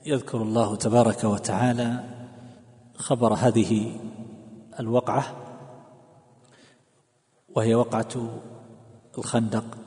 [0.06, 2.04] يذكر الله تبارك وتعالى
[2.96, 4.00] خبر هذه
[4.80, 5.36] الوقعة
[7.56, 8.42] وهي وقعة
[9.18, 9.78] الخندق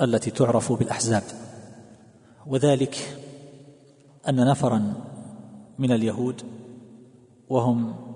[0.00, 1.22] التي تعرف بالأحزاب.
[2.46, 3.18] وذلك
[4.28, 4.94] أن نفرا
[5.78, 6.42] من اليهود
[7.48, 8.11] وهم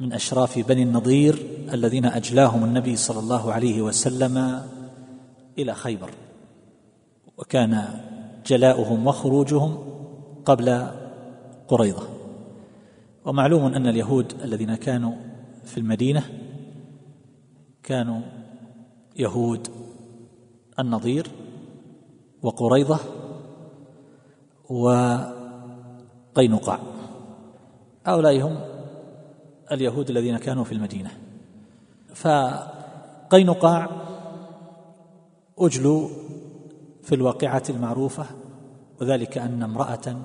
[0.00, 4.62] من أشراف بني النضير الذين أجلاهم النبي صلى الله عليه وسلم
[5.58, 6.10] إلى خيبر.
[7.38, 8.00] وكان
[8.46, 9.78] جلاؤهم وخروجهم
[10.44, 10.86] قبل
[11.68, 12.02] قريضه
[13.24, 15.12] ومعلوم أن اليهود الذين كانوا
[15.64, 16.24] في المدينة
[17.82, 18.20] كانوا
[19.16, 19.68] يهود
[20.78, 21.30] النضير
[22.42, 22.98] وقريضه
[26.34, 26.78] وقينقاع.
[28.06, 28.67] هؤلاء هم
[29.72, 31.10] اليهود الذين كانوا في المدينة.
[32.14, 33.88] فقينقاع
[35.58, 36.08] أجلوا
[37.02, 38.26] في الواقعة المعروفة
[39.00, 40.16] وذلك أن امرأة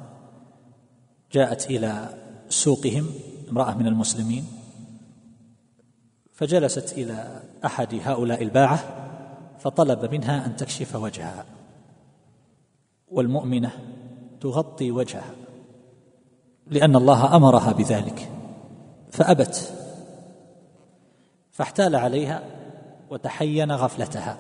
[1.32, 2.10] جاءت إلى
[2.50, 3.06] سوقهم
[3.50, 4.46] امرأة من المسلمين
[6.32, 8.80] فجلست إلى أحد هؤلاء الباعة
[9.60, 11.46] فطلب منها أن تكشف وجهها.
[13.08, 13.72] والمؤمنة
[14.42, 15.36] تغطي وجهها
[16.68, 18.33] لأن الله أمرها بذلك.
[19.14, 19.74] فأبت.
[21.52, 22.44] فاحتال عليها
[23.10, 24.38] وتحين غفلتها.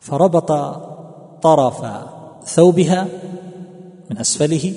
[0.00, 0.52] فربط
[1.42, 1.86] طرف
[2.44, 3.08] ثوبها
[4.10, 4.74] من أسفله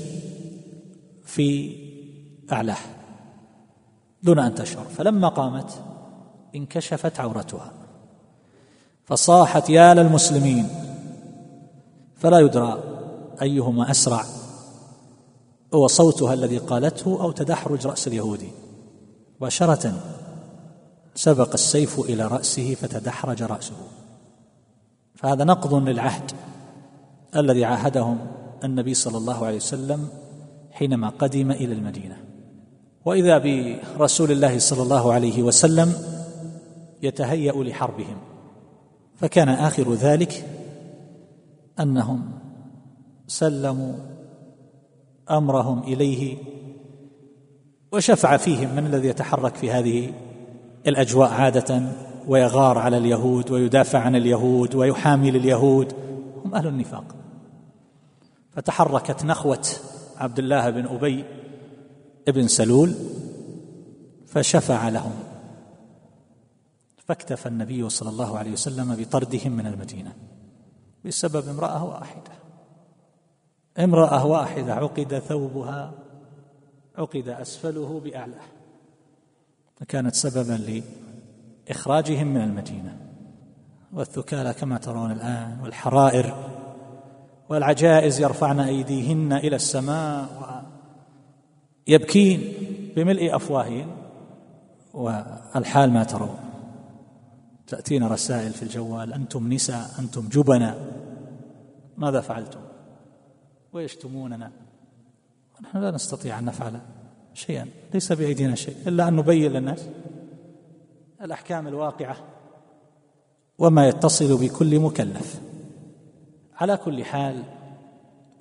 [1.24, 1.76] في
[2.52, 2.78] أعلاه
[4.24, 4.84] دون أن تشعر.
[4.84, 5.84] فلما قامت
[6.56, 7.72] انكشفت عورتها.
[9.06, 10.70] فصاحت يا للمسلمين.
[12.16, 12.84] فلا يدرى
[13.42, 14.26] أيهما أسرع.
[15.74, 18.50] هو صوتها الذي قالته أو تدحرج رأس اليهودي.
[19.40, 19.94] مباشرة
[21.16, 23.76] سبق السيف إلى رأسه فتدحرج رأسه.
[25.16, 26.32] فهذا نقض للعهد
[27.36, 28.18] الذي عاهدهم
[28.64, 30.08] النبي صلى الله عليه وسلم
[30.72, 32.18] حينما قدم إلى المدينة.
[33.06, 33.38] وإذا
[33.98, 35.94] برسول الله صلى الله عليه وسلم
[37.04, 38.18] يتهيأ لحربهم.
[39.16, 40.46] فكان آخر ذلك
[41.80, 42.32] أنهم
[43.28, 43.94] سلموا
[45.32, 46.38] أمرهم إليه
[47.92, 50.14] وشفع فيهم من الذي يتحرك في هذه
[50.88, 51.82] الأجواء عادة
[52.28, 55.94] ويغار على اليهود ويدافع عن اليهود ويحامي لليهود
[56.46, 57.16] هم أهل النفاق.
[58.52, 59.68] فتحركت نخوة
[60.18, 61.26] عبد الله بن أبي
[62.28, 62.94] بن سلول
[64.28, 65.14] فشفع لهم.
[66.98, 70.14] فاكتفى النبي صلى الله عليه وسلم بطردهم من المدينة
[71.06, 72.47] بسبب امرأة واحدة.
[73.80, 75.92] امرأة واحدة عقد ثوبها
[76.98, 78.46] عقد أسفله باعلاه
[79.76, 80.82] فكانت سببا
[81.70, 82.98] لإخراجهم من المدينة.
[83.94, 86.36] والثكالى كما ترون الآن والحرائر
[87.50, 90.28] والعجائز يرفعن أيديهن إلى السماء
[91.88, 92.54] ويبكين
[92.96, 93.88] بملء افواههن
[94.94, 96.40] والحال ما ترون.
[97.68, 100.76] تأتينا رسائل في الجوال أنتم نساء أنتم جبنا
[101.98, 102.67] ماذا فعلتم؟
[103.74, 104.52] ويشتموننا.
[105.62, 106.80] نحن لا نستطيع أن نفعل
[107.34, 109.88] شيئا ليس بأيدينا شيء إلا أن نبين للناس
[111.22, 112.18] الأحكام الواقعة
[113.58, 115.42] وما يتصل بكل مكلف.
[116.56, 117.44] على كل حال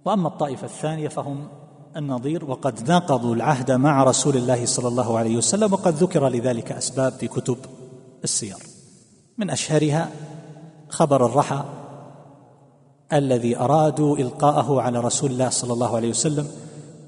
[0.05, 1.49] وأما الطائفة الثانية فهم
[1.97, 7.13] النظير وقد ناقضوا العهد مع رسول الله صلى الله عليه وسلم وقد ذكر لذلك أسباب
[7.13, 7.59] في كتب
[8.25, 8.57] السير.
[9.39, 10.11] من أشهرها
[10.89, 11.65] خبر الرحى
[13.13, 16.47] الذي أرادوا إلقاءه على رسول الله صلى الله عليه وسلم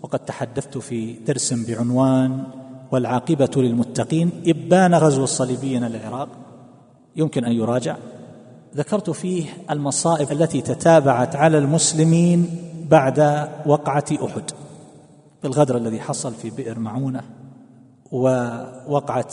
[0.03, 2.45] وقد تحدثت في درس بعنوان
[2.93, 6.29] والعاقبة للمتقين إبان غزو الصليبيين للعراق.
[7.17, 7.97] يمكن أن يراجع.
[8.77, 12.49] ذكرت فيه المصائب التي تتابعت على المسلمين
[12.91, 14.51] بعد وقعة أحد.
[15.43, 17.23] بالغدر الذي حصل في بئر معونة
[18.13, 19.31] ووقعة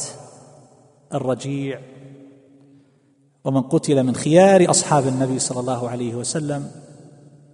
[1.14, 1.80] الرجيع
[3.46, 6.72] ومن قتل من خيار أصحاب النبي صلى الله عليه وسلم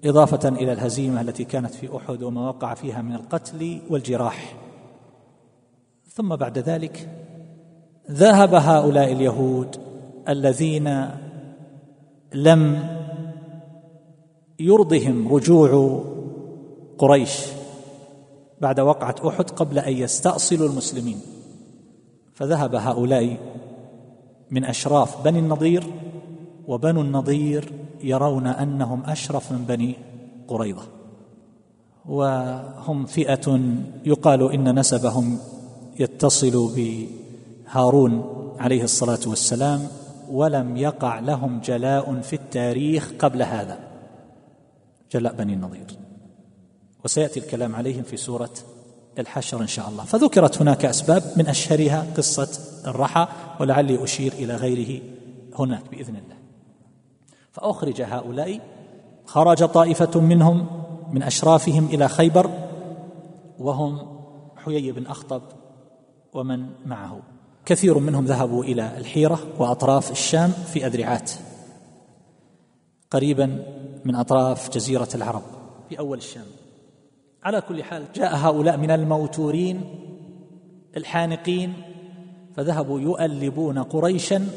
[0.05, 4.55] إضافة إلى الهزيمة التي كانت في أحد وما وقع فيها من القتل والجراح.
[6.13, 7.09] ثم بعد ذلك
[8.11, 9.75] ذهب هؤلاء اليهود
[10.29, 11.09] الذين
[12.33, 12.87] لم
[14.59, 16.03] يرضهم رجوع
[16.97, 17.45] قريش
[18.61, 21.21] بعد وقعة أحد قبل أن يستأصلوا المسلمين.
[22.33, 23.37] فذهب هؤلاء
[24.51, 25.83] من أشراف بني النضير
[26.67, 27.71] وبنو النضير
[28.03, 29.95] يرون أنهم أشرف من بني
[30.47, 30.83] قريظة.
[32.05, 33.59] وهم فئة
[34.05, 35.39] يقال إن نسبهم
[35.99, 38.23] يتصل بهارون
[38.59, 39.87] عليه الصلاة والسلام
[40.31, 43.79] ولم يقع لهم جلاء في التاريخ قبل هذا.
[45.11, 45.97] جلاء بني النضير.
[47.05, 48.53] وسيأتي الكلام عليهم في سورة
[49.19, 50.03] الحشر إن شاء الله.
[50.03, 53.27] فذكرت هناك أسباب من أشهرها قصة الرحى
[53.59, 55.01] ولعلي أشير إلى غيره
[55.59, 56.35] هناك بإذن الله.
[57.51, 58.59] فأخرج هؤلاء
[59.25, 60.67] خرج طائفة منهم
[61.11, 62.49] من أشرافهم إلى خيبر
[63.59, 64.21] وهم
[64.55, 65.41] حيي بن أخطب
[66.33, 67.19] ومن معه.
[67.65, 71.31] كثير منهم ذهبوا إلى الحيرة وأطراف الشام في أذرعات
[73.11, 73.63] قريبا
[74.05, 75.43] من أطراف جزيرة العرب
[75.89, 76.45] في أول الشام.
[77.43, 79.81] على كل حال جاء هؤلاء من الموتورين
[80.97, 81.73] الحانقين
[82.55, 84.47] فذهبوا يؤلبون قريشا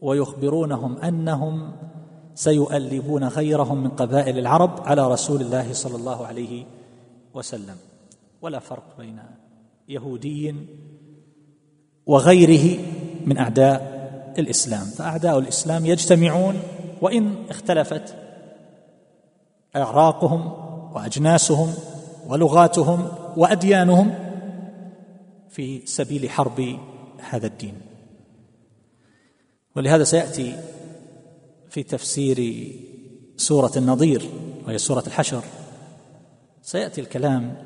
[0.00, 1.72] ويخبرونهم أنهم
[2.34, 6.64] سيؤلبون غيرهم من قبائل العرب على رسول الله صلى الله عليه
[7.34, 7.76] وسلم.
[8.42, 9.18] ولا فرق بين
[9.88, 10.54] يهودي
[12.06, 12.80] وغيره
[13.26, 14.00] من أعداء
[14.38, 14.84] الإسلام.
[14.84, 16.54] فأعداء الإسلام يجتمعون
[17.00, 18.16] وإن اختلفت
[19.76, 20.52] أعراقهم
[20.94, 21.74] وأجناسهم
[22.28, 24.14] ولغاتهم وأديانهم
[25.48, 26.78] في سبيل حرب
[27.30, 27.74] هذا الدين.
[29.76, 30.56] ولهذا سيأتي
[31.68, 32.66] في تفسير
[33.36, 34.30] سورة النظير
[34.66, 35.42] وهي سورة الحشر.
[36.62, 37.56] سيأتي الكلام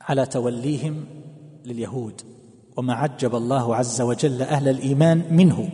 [0.00, 1.04] على توليهم
[1.64, 2.22] لليهود
[2.76, 5.70] وما عجب الله عز وجل أهل الإيمان منه.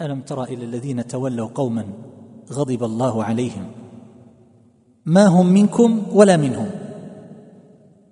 [0.00, 1.86] ألم تر إلى الذين تولوا قوما
[2.52, 3.79] غضب الله عليهم؟
[5.10, 6.70] ما هم منكم ولا منهم.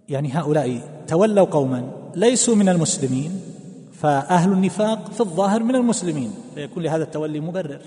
[0.09, 3.40] يعني هؤلاء تولوا قوما ليسوا من المسلمين
[3.92, 7.80] فأهل النفاق في الظاهر من المسلمين فيكون لهذا التولي مبرر.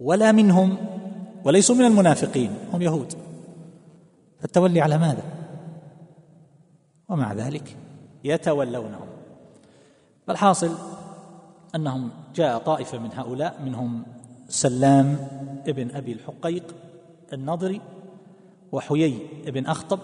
[0.00, 0.76] ولا منهم
[1.44, 3.12] وليسوا من المنافقين هم يهود.
[4.40, 5.22] فالتولي على ماذا؟
[7.08, 7.76] ومع ذلك
[8.24, 9.08] يتولونهم.
[10.26, 10.70] فالحاصل
[11.74, 14.02] أنهم جاء طائفة من هؤلاء منهم
[14.48, 15.16] سلام
[15.68, 16.74] ابن أبي الحقيق
[17.34, 17.80] النضري
[18.72, 19.98] وحيي ابن أخطب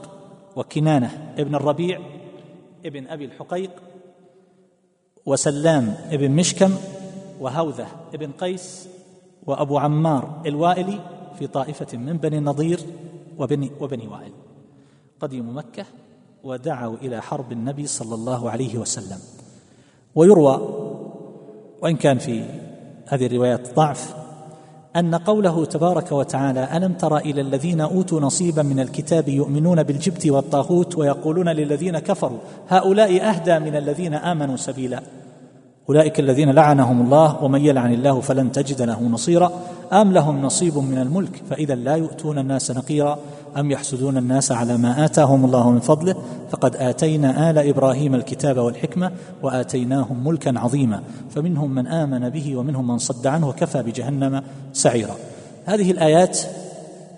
[0.56, 2.00] وكنانة ابن الربيع
[2.86, 3.70] ابن أبي الحقيق
[5.26, 6.74] وسلام ابن مشكم
[7.40, 8.88] وهوذة ابن قيس
[9.46, 11.00] وأبو عمار الوائلي
[11.38, 12.80] في طائفة من بني النضير
[13.38, 14.32] وبني وبني وائل.
[15.20, 15.84] قديموا مكة
[16.44, 19.18] ودعوا إلى حرب النبي صلى الله عليه وسلم.
[20.14, 20.54] ويروى
[21.82, 22.44] وإن كان في
[23.06, 24.19] هذه الروايات ضعف
[24.96, 30.98] أن قوله تبارك وتعالى ألم تر إلى الذين أوتوا نصيبا من الكتاب يؤمنون بالجبت والطاغوت
[30.98, 32.38] ويقولون للذين كفروا
[32.68, 35.02] هؤلاء أهدى من الذين آمنوا سبيلا.
[35.88, 39.52] أولئك الذين لعنهم الله ومن يلعن الله فلن تجد له نصيرا.
[39.92, 43.18] أم لهم نصيب من الملك فإذا لا يؤتون الناس نقيرا.
[43.56, 46.14] أم يحسدون الناس على ما آتاهم الله من فضله؟
[46.50, 51.02] فقد آتينا آل إبراهيم الكتاب والحكمة وآتيناهم ملكا عظيما.
[51.30, 54.42] فمنهم من آمن به ومنهم من صد عنه وكفى بجهنم
[54.72, 55.16] سعيرا.
[55.64, 56.38] هذه الآيات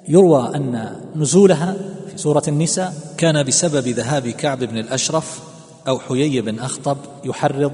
[0.08, 1.76] يروى أن نزولها
[2.10, 5.40] في سورة النساء كان بسبب ذهاب كعب بن الأشرف
[5.88, 7.72] أو حيي بن أخطب يحرض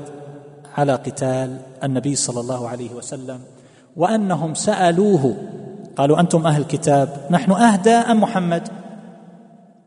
[0.76, 3.40] على قتال النبي صلى الله عليه وسلم
[3.96, 5.36] وأنهم سألوه
[5.98, 8.68] قالوا أنتم أهل الكتاب نحن أهدى أم محمد؟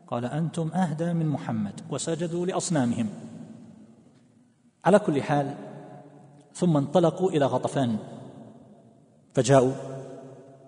[0.06, 3.08] قال أنتم أهدى من محمد وسجدوا لأصنامهم.
[4.84, 5.54] على كل حال
[6.54, 7.96] ثم انطلقوا إلى غطفان.
[9.34, 9.72] فجاءوا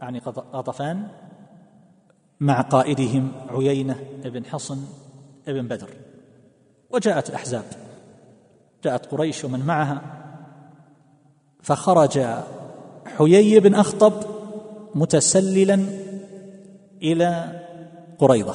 [0.00, 0.18] يعني
[0.54, 1.08] غطفان
[2.40, 4.84] مع قائدهم عيينة بن حصن
[5.46, 5.90] بن بدر.
[6.90, 7.64] وجاءت الأحزاب.
[8.84, 10.00] جاءت قريش ومن معها.
[11.62, 12.26] فخرج
[13.18, 14.33] حيي بن أخطب
[14.94, 15.80] متسللا
[17.02, 17.60] إلى
[18.18, 18.54] قريضة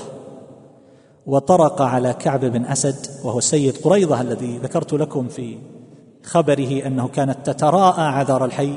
[1.26, 5.58] وطرق على كعب بن أسد وهو سيد قريضة الذي ذكرت لكم في
[6.24, 8.74] خبره أنه كانت تتراءى عذار الحي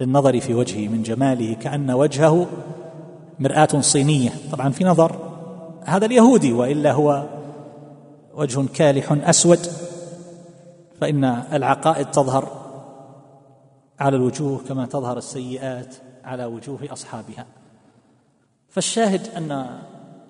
[0.00, 2.46] للنظر في وجهه من جماله كأن وجهه
[3.38, 4.30] مرآة صينية.
[4.52, 5.16] طبعا في نظر
[5.84, 7.24] هذا اليهودي وإلا هو
[8.34, 9.58] وجه كالح أسود
[11.00, 12.65] فإن العقائد تظهر
[14.00, 15.94] على الوجوه كما تظهر السيئات
[16.24, 17.46] على وجوه أصحابها.
[18.68, 19.80] فالشاهد أن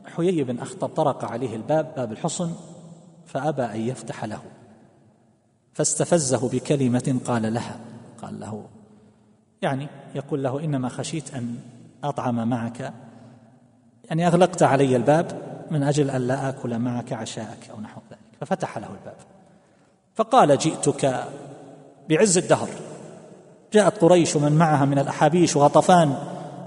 [0.07, 2.53] حيي بن أخطب طرق عليه الباب باب الحصن
[3.27, 4.43] فأبى أن يفتح له.
[5.73, 7.79] فاستفزه بكلمة قال لها
[8.23, 8.65] قال له
[9.63, 11.59] يعني يقول له إنما خشيت أن
[12.05, 12.93] أطعم معك
[14.05, 18.19] يعني أغلقت علي الباب من أجل أن لا آكل معك عشاءك أو نحو ذلك.
[18.41, 19.17] ففتح له الباب.
[20.15, 21.25] فقال جئتك
[22.09, 22.69] بعز الدهر.
[23.73, 26.15] جاءت قريش ومن معها من الأحابيش وغطفان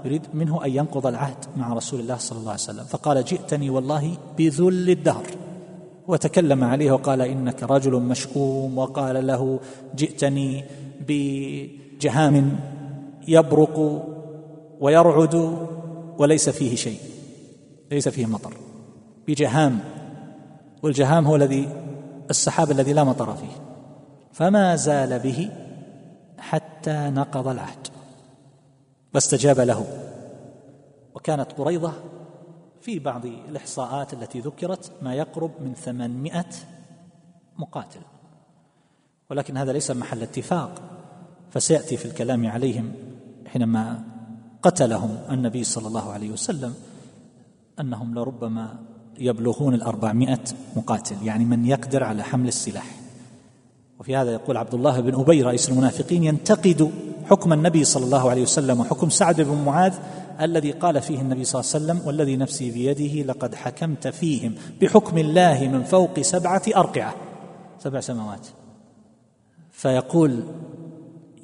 [0.04, 2.84] يريد منه أن ينقض العهد مع رسول الله صلى الله عليه وسلم.
[2.84, 5.26] فقال جئتني والله بذل الدهر.
[6.08, 8.78] وتكلم عليه وقال إنك رجل مشؤوم.
[8.78, 9.60] وقال له
[9.96, 10.64] جئتني
[11.08, 12.58] بجهام
[13.28, 14.06] يبرق
[14.80, 15.66] ويرعد
[16.18, 16.98] وليس فيه شيء
[17.90, 18.52] ليس فيه مطر.
[19.28, 19.78] بجهام
[20.82, 21.68] والجهام هو الذي
[22.30, 23.62] السحاب الذي لا مطر فيه.
[24.32, 25.50] فما زال به
[26.40, 27.88] حتى نقض العهد.
[29.14, 29.86] واستجاب له.
[31.14, 31.92] وكانت قريضة
[32.80, 36.50] في بعض الإحصاءات التي ذكرت ما يقرب من ثمانمائة
[37.58, 38.00] مقاتل.
[39.30, 40.82] ولكن هذا ليس محل اتفاق
[41.50, 42.92] فسيأتي في الكلام عليهم
[43.46, 44.02] حينما
[44.62, 46.74] قتلهم النبي صلى الله عليه وسلم
[47.80, 48.78] أنهم لربما
[49.18, 50.44] يبلغون الأربعمائة
[50.76, 52.99] مقاتل يعني من يقدر على حمل السلاح.
[54.00, 56.90] وفي هذا يقول عبد الله بن أبي رئيس المنافقين ينتقد
[57.30, 59.94] حكم النبي صلى الله عليه وسلم وحكم سعد بن معاذ
[60.40, 65.18] الذي قال فيه النبي صلى الله عليه وسلم والذي نفسي بيده لقد حكمت فيهم بحكم
[65.18, 67.14] الله من فوق سبعة أرقعة
[67.78, 68.46] سبع سماوات.
[69.70, 70.44] فيقول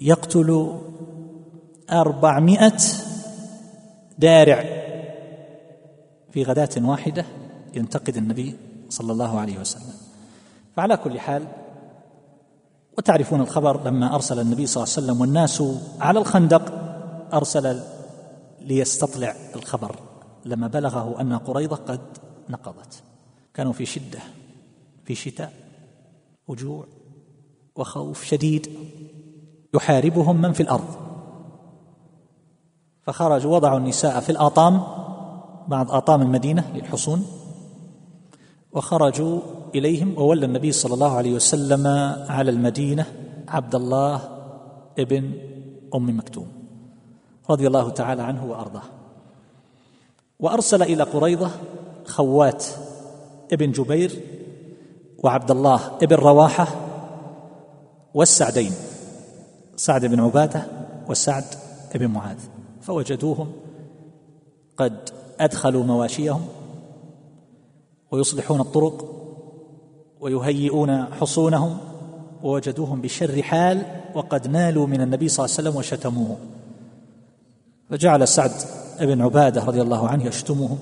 [0.00, 0.78] يقتل
[1.92, 2.78] أربعمائة
[4.18, 4.64] دارع.
[6.30, 7.24] في غداة واحدة
[7.74, 8.56] ينتقد النبي
[8.88, 9.94] صلى الله عليه وسلم.
[10.76, 11.46] فعلى كل حال
[12.98, 15.62] وتعرفون الخبر لما أرسل النبي صلى الله عليه وسلم والناس
[16.00, 16.72] على الخندق
[17.34, 17.80] أرسل
[18.60, 19.96] ليستطلع الخبر.
[20.44, 22.00] لما بلغه أن قريضه قد
[22.48, 23.02] نقضت.
[23.54, 24.18] كانوا في شدة
[25.04, 25.52] في شتاء
[26.48, 26.86] وجوع
[27.76, 28.70] وخوف شديد.
[29.74, 30.88] يحاربهم من في الأرض.
[33.02, 34.82] فخرجوا وضعوا النساء في الأطام
[35.68, 37.26] بعض أطام المدينة للحصون.
[38.76, 39.40] وخرجوا
[39.74, 41.86] إليهم وولى النبي صلى الله عليه وسلم
[42.28, 43.06] على المدينة
[43.48, 44.20] عبد الله
[44.98, 45.32] ابن
[45.94, 46.48] أم مكتوم
[47.50, 48.82] رضي الله تعالى عنه وأرضاه.
[50.40, 51.50] وأرسل إلى قريضة
[52.06, 52.64] خوات
[53.52, 54.12] ابن جبير
[55.24, 56.68] وعبد الله ابن رواحة
[58.14, 58.72] والسعدين
[59.76, 60.66] سعد بن عبادة
[61.08, 61.44] وسعد
[61.94, 62.38] بن معاذ
[62.82, 63.52] فوجدوهم
[64.76, 65.10] قد
[65.40, 66.46] أدخلوا مواشيهم
[68.10, 69.04] ويصلحون الطرق
[70.20, 71.78] ويهيئون حصونهم
[72.42, 73.82] ووجدوهم بشر حال
[74.14, 76.36] وقد نالوا من النبي صلى الله عليه وسلم وشتموه.
[77.90, 78.50] فجعل سعد
[79.00, 80.78] بن عبادة رضي الله عنه يشتمهم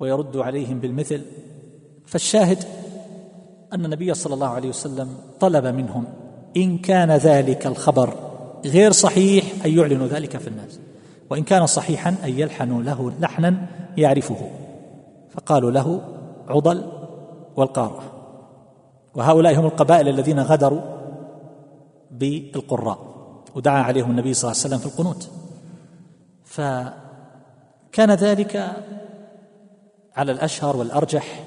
[0.00, 1.22] ويرد عليهم بالمثل.
[2.06, 2.64] فالشاهد
[3.72, 5.08] أن النبي صلى الله عليه وسلم
[5.40, 6.04] طلب منهم
[6.56, 8.14] إن كان ذلك الخبر
[8.64, 10.78] غير صحيح أن يعلنوا ذلك في الناس
[11.30, 13.66] وإن كان صحيحا أن يلحنوا له لحنا
[13.96, 14.50] يعرفه.
[15.30, 16.00] فقالوا له
[16.48, 16.84] عضل
[17.56, 18.02] والقارة.
[19.14, 20.80] وهؤلاء هم القبائل الذين غدروا
[22.10, 22.98] بالقراء
[23.54, 25.30] ودعا عليهم النبي صلى الله عليه وسلم في القنوت.
[26.44, 28.72] فكان ذلك
[30.16, 31.44] على الأشهر والأرجح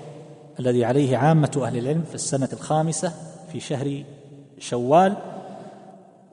[0.59, 3.13] الذي عليه عامة أهل العلم في السنة الخامسة
[3.51, 4.03] في شهر
[4.59, 5.17] شوال.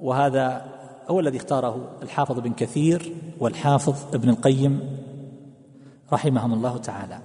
[0.00, 0.64] وهذا
[1.08, 4.98] هو الذي اختاره الحافظ بن كثير والحافظ ابن القيم
[6.12, 7.18] رحمهم الله تعالى.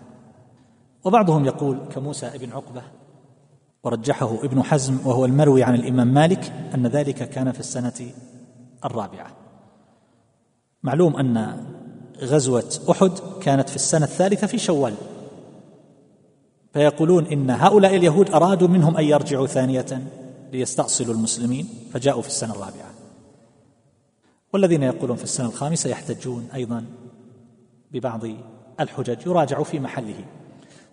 [1.05, 2.81] وبعضهم يقول كموسى ابن عقبة
[3.83, 8.11] ورجحه ابن حزم وهو المروي عن الإمام مالك أن ذلك كان في السنة
[8.85, 9.31] الرابعة.
[10.83, 11.65] معلوم أن
[12.19, 14.93] غزوة أحد كانت في السنة الثالثة في شوال.
[16.73, 20.07] فيقولون إن هؤلاء اليهود أرادوا منهم أن يرجعوا ثانية
[20.53, 22.91] ليستأصلوا المسلمين فجاءوا في السنة الرابعة.
[24.53, 26.85] والذين يقولون في السنة الخامسة يحتجون أيضا
[27.91, 28.21] ببعض
[28.79, 30.25] الحجج يراجع في محله.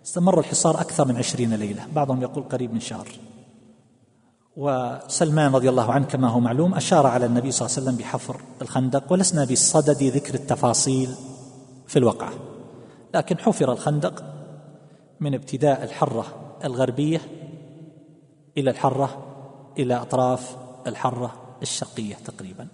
[0.03, 3.07] استمر الحصار أكثر من عشرين ليلة بعضهم يقول قريب من شهر.
[4.57, 8.41] وسلمان رضي الله عنه كما هو معلوم أشار على النبي صلى الله عليه وسلم بحفر
[8.61, 11.09] الخندق ولسنا بصدد ذكر التفاصيل
[11.87, 12.33] في الوقعة
[13.13, 14.23] لكن حفر الخندق
[15.19, 16.25] من ابتداء الحرة
[16.63, 17.21] الغربية
[18.57, 19.25] إلى الحرة
[19.79, 20.55] إلى أطراف
[20.87, 22.67] الحرة الشرقية تقريبا.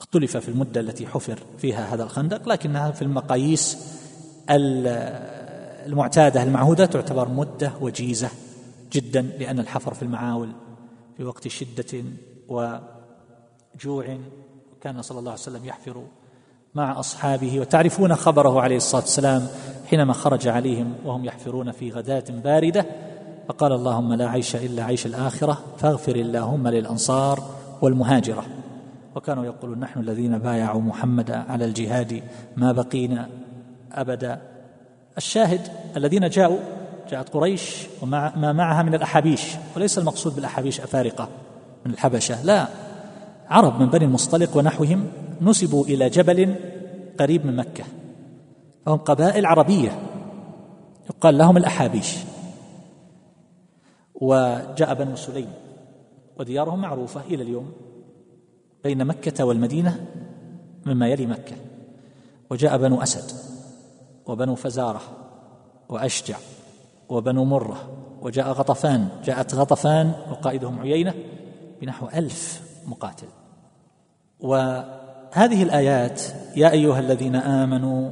[0.00, 3.78] اختلف في المدة التي حفر فيها هذا الخندق لكنها في المقاييس
[5.86, 8.28] المعتادة المعهودة تعتبر مدة وجيزة
[8.92, 10.52] جدا لأن الحفر في المعاول
[11.16, 12.04] في وقت شدة
[12.48, 14.18] وجوع
[14.80, 16.04] كان صلى الله عليه وسلم يحفر
[16.74, 19.46] مع أصحابه وتعرفون خبره عليه الصلاة والسلام
[19.86, 22.86] حينما خرج عليهم وهم يحفرون في غداة باردة
[23.48, 27.42] فقال اللهم لا عيش إلا عيش الآخرة فاغفر اللهم للأنصار
[27.82, 28.44] والمهاجرة.
[29.14, 32.22] وكانوا يقولون نحن الذين بايعوا محمدا على الجهاد
[32.56, 33.28] ما بقينا
[33.92, 34.53] أبدا.
[35.16, 35.60] الشاهد
[35.96, 36.58] الذين جاءوا
[37.10, 39.42] جاءت قريش وما ما معها من الأحابيش
[39.76, 41.28] وليس المقصود بالأحابيش أفارقة
[41.86, 42.68] من الحبشة لا.
[43.48, 45.08] عرب من بني المصطلق ونحوهم
[45.40, 46.54] نسبوا إلى جبل
[47.20, 47.84] قريب من مكة
[48.86, 49.98] فهم قبائل عربية.
[51.10, 52.16] يقال لهم الأحابيش.
[54.14, 55.48] وجاء بنو سليم
[56.38, 57.72] وديارهم معروفة إلى اليوم
[58.84, 60.06] بين مكة والمدينة
[60.86, 61.56] مما يلي مكة.
[62.50, 63.53] وجاء بنو أسد.
[64.26, 65.00] وبنو فزارة
[65.88, 66.36] وأشجع
[67.08, 67.76] وبنو مرة
[68.22, 71.14] وجاء غطفان جاءت غطفان وقائدهم عيينة
[71.80, 73.26] بنحو ألف مقاتل.
[74.40, 76.22] وهذه الآيات
[76.56, 78.10] يا أيها الذين آمنوا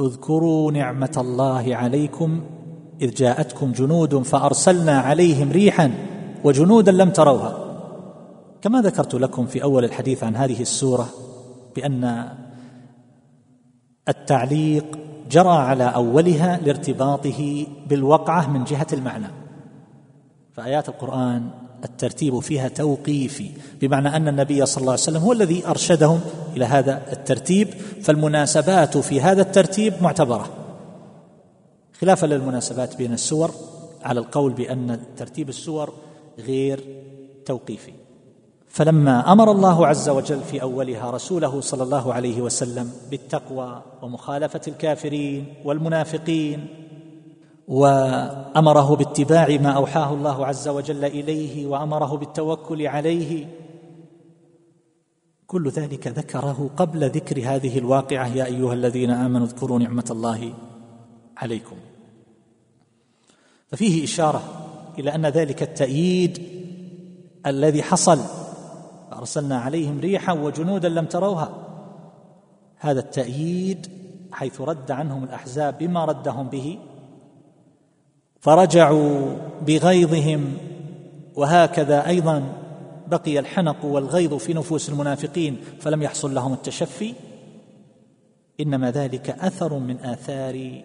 [0.00, 2.40] اذكروا نعمة الله عليكم
[3.00, 5.92] إذ جاءتكم جنود فأرسلنا عليهم ريحا
[6.44, 7.56] وجنودا لم تروها.
[8.62, 11.08] كما ذكرت لكم في أول الحديث عن هذه السورة
[11.76, 12.28] بأن
[14.08, 14.98] التعليق
[15.30, 19.26] جرى على أولها لارتباطه بالوقعة من جهة المعنى.
[20.52, 21.50] فآيات القرآن
[21.84, 23.50] الترتيب فيها توقيفي
[23.80, 26.20] بمعنى أن النبي صلى الله عليه وسلم هو الذي أرشدهم
[26.56, 27.68] إلى هذا الترتيب
[28.02, 30.48] فالمناسبات في هذا الترتيب معتبرة.
[32.00, 33.50] خلافا للمناسبات بين السور
[34.02, 35.92] على القول بأن ترتيب السور
[36.38, 36.80] غير
[37.46, 37.92] توقيفي.
[38.76, 45.54] فلما أمر الله عز وجل في أولها رسوله صلى الله عليه وسلم بالتقوى ومخالفة الكافرين
[45.64, 46.66] والمنافقين
[47.68, 53.46] وأمره باتباع ما أوحاه الله عز وجل إليه وأمره بالتوكل عليه
[55.46, 58.26] كل ذلك ذكره قبل ذكر هذه الواقعة.
[58.26, 60.54] يا أيها الذين آمنوا اذكروا نعمة الله
[61.36, 61.76] عليكم.
[63.68, 64.42] ففيه إشارة
[64.98, 66.42] إلى أن ذلك التأييد
[67.46, 68.45] الذي حصل
[69.16, 71.54] فارسلنا عليهم ريحا وجنودا لم تروها.
[72.78, 73.86] هذا التأييد
[74.32, 76.78] حيث رد عنهم الأحزاب بما ردهم به.
[78.40, 79.36] فرجعوا
[79.66, 80.54] بغيظهم
[81.34, 82.52] وهكذا أيضا
[83.08, 87.14] بقي الحنق والغيظ في نفوس المنافقين فلم يحصل لهم التشفي.
[88.60, 90.82] إنما ذلك أثر من آثار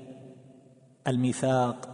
[1.08, 1.90] الميثاق.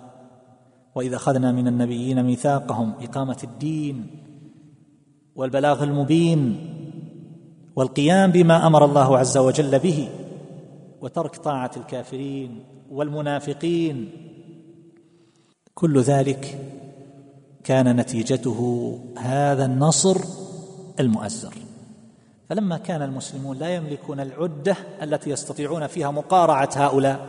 [0.95, 4.26] وإذا أخذنا من النبيين ميثاقهم إقامة الدين
[5.37, 6.73] والبلاغ المبين
[7.75, 10.09] والقيام بما أمر الله عز وجل به
[11.01, 14.11] وترك طاعة الكافرين والمنافقين.
[15.73, 16.59] كل ذلك
[17.63, 20.17] كان نتيجته هذا النصر
[20.99, 21.53] المؤزر.
[22.49, 27.27] فلما كان المسلمون لا يملكون العدة التي يستطيعون فيها مقارعة هؤلاء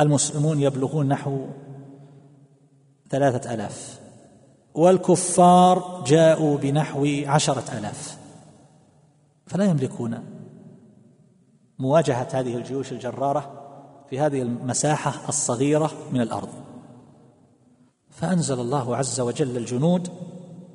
[0.00, 1.46] المسلمون يبلغون نحو
[3.10, 4.03] ثلاثة آلاف.
[4.74, 8.18] والكفار جاءوا بنحو عشرة آلاف.
[9.46, 10.18] فلا يملكون
[11.78, 13.52] مواجهة هذه الجيوش الجرارة
[14.10, 16.48] في هذه المساحة الصغيرة من الأرض.
[18.10, 20.08] فأنزل الله عز وجل الجنود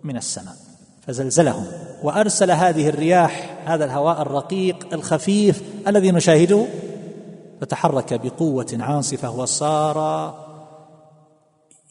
[0.04, 0.56] من السماء
[1.02, 1.66] فزلزلهم
[2.04, 6.66] وأرسل هذه الرياح هذا الهواء الرقيق الخفيف الذي نشاهده
[7.62, 10.00] فتحرك بقوة عاصفة وصار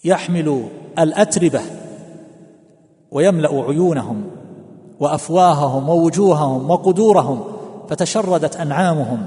[0.04, 0.68] يحمل
[0.98, 1.60] الأتربة
[3.10, 4.30] ويملأ عيونهم
[5.00, 7.44] وأفواههم ووجوههم وقدورهم
[7.88, 9.26] فتشردت أنعامهم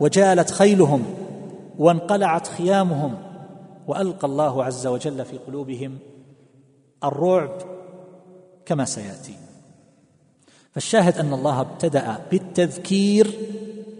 [0.00, 1.02] وجالت خيلهم
[1.78, 3.14] وانقلعت خيامهم.
[3.88, 5.98] وألقى الله عز وجل في قلوبهم
[7.04, 7.50] الرعب
[8.66, 9.34] كما سيأتي.
[10.72, 13.38] فالشاهد أن الله ابتدأ بالتذكير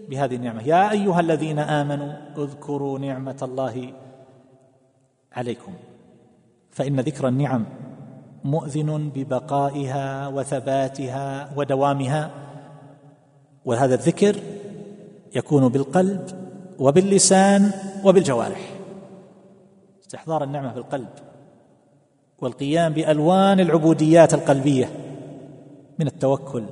[0.09, 0.67] بهذه النعمة.
[0.67, 3.93] يا أيها الذين آمنوا اذكروا نعمة الله
[5.33, 5.73] عليكم
[6.71, 7.65] فإن ذكر النعم
[8.43, 12.31] مؤذن ببقائها وثباتها ودوامها
[13.65, 14.35] وهذا الذكر
[15.35, 16.27] يكون بالقلب
[16.79, 17.71] وباللسان
[18.03, 18.69] وبالجوارح.
[20.01, 21.09] استحضار النعمة بالقلب
[22.41, 24.89] والقيام بألوان العبوديات القلبية
[25.99, 26.63] من التوكل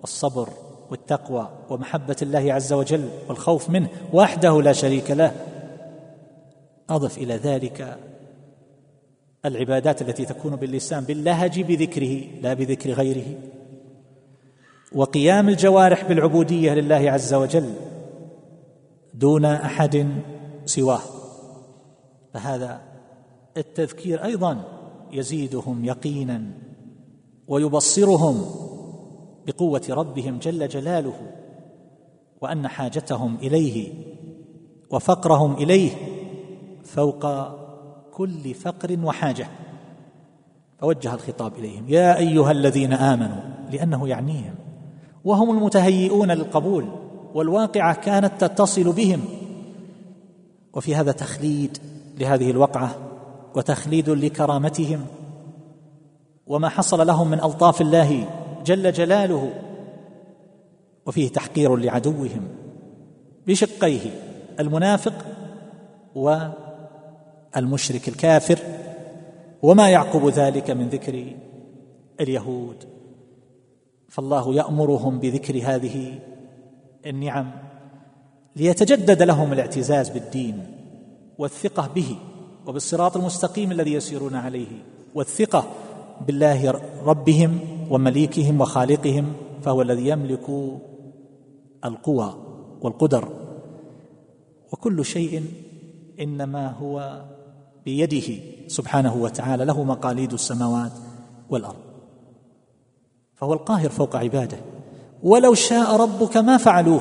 [0.00, 0.48] والصبر
[0.90, 5.32] والتقوى ومحبة الله عز وجل والخوف منه وحده لا شريك له.
[6.90, 7.98] أضف إلى ذلك
[9.44, 13.26] العبادات التي تكون باللسان باللهج بذكره لا بذكر غيره.
[14.92, 17.74] وقيام الجوارح بالعبودية لله عز وجل
[19.14, 20.22] دون أحد
[20.64, 21.00] سواه.
[22.34, 22.80] فهذا
[23.56, 24.64] التذكير أيضا
[25.12, 26.42] يزيدهم يقينا
[27.48, 28.44] ويبصرهم
[29.46, 31.14] بقوة ربهم جل جلاله
[32.40, 33.92] وأن حاجتهم إليه
[34.90, 35.90] وفقرهم إليه
[36.84, 37.26] فوق
[38.18, 39.48] كل فقر وحاجة.
[40.78, 43.40] فوجه الخطاب إليهم يا أيها الذين آمنوا
[43.72, 44.54] لأنه يعنيهم
[45.24, 46.88] وهم المتهيئون للقبول
[47.34, 49.20] والواقعة كانت تتصل بهم.
[50.74, 51.78] وفي هذا تخليد
[52.18, 52.96] لهذه الوقعة
[53.54, 55.06] وتخليد لكرامتهم.
[56.46, 58.28] وما حصل لهم من ألطاف الله
[58.64, 59.52] جل جلاله
[61.06, 62.48] وفيه تحقير لعدوهم
[63.46, 64.10] بشقيه
[64.60, 65.14] المنافق
[67.58, 68.58] والمشرك الكافر
[69.62, 71.26] وما يعقب ذلك من ذكر
[72.20, 72.76] اليهود.
[74.08, 76.18] فالله يأمرهم بذكر هذه
[77.06, 77.50] النعم
[78.56, 80.66] ليتجدد لهم الاعتزاز بالدين
[81.38, 82.16] والثقة به
[82.66, 84.82] وبالصراط المستقيم الذي يسيرون عليه
[85.14, 85.66] والثقة
[86.26, 87.58] بالله ربهم
[87.90, 89.32] ومليكهم وخالقهم
[89.62, 90.50] فهو الذي يملك
[91.84, 92.34] القوى
[92.80, 93.28] والقدر.
[94.72, 95.44] وكل شيء
[96.20, 97.24] إنما هو
[97.88, 100.92] بيده سبحانه وتعالى له مقاليد السماوات
[101.50, 101.76] والأرض.
[103.34, 104.58] فهو القاهر فوق عباده.
[105.22, 107.00] ولو شاء ربك ما فعلوه.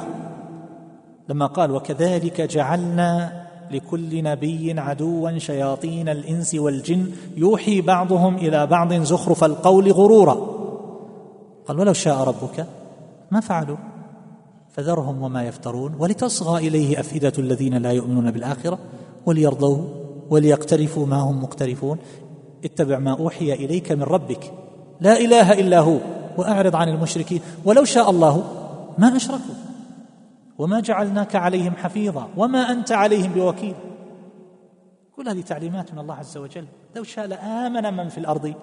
[1.30, 9.44] لما قال وكذلك جعلنا لكل نبي عدوا شياطين الإنس والجن يوحي بعضهم إلى بعض زخرف
[9.44, 10.38] القول غرورا.
[11.68, 12.68] قال ولو شاء ربك
[13.32, 13.78] ما فعلوا.
[14.70, 15.96] فذرهم وما يفترون.
[16.00, 18.80] ولتصغى إليه أفئدة الذين لا يؤمنون بالآخرة
[19.26, 20.07] وليرضوه.
[20.30, 21.98] وليقترفوا ما هم مقترفون.
[22.66, 24.54] اتبع ما أوحي إليك من ربك.
[25.02, 25.98] لا إله إلا هو
[26.38, 27.41] وأعرض عن المشركين.
[27.66, 28.44] ولو شاء الله
[28.98, 29.56] ما أشركوا.
[30.58, 33.76] وما جعلناك عليهم حفيظا وما أنت عليهم بوكيل.
[35.16, 36.66] كل هذه تعليمات من الله عز وجل.
[36.95, 38.54] لو شاء لآمن من في الأرض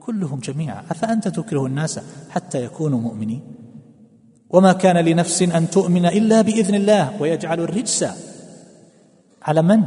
[0.00, 0.82] كلهم جميعا.
[0.90, 2.00] أفأنت تكره الناس
[2.30, 3.42] حتى يكونوا مؤمنين؟
[4.50, 7.22] وما كان لنفس أن تؤمن إلا بإذن الله.
[7.22, 8.06] ويجعل الرجس
[9.42, 9.82] على من؟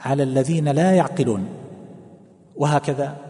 [0.00, 1.48] على الذين لا يعقلون.
[2.56, 3.26] وهكذا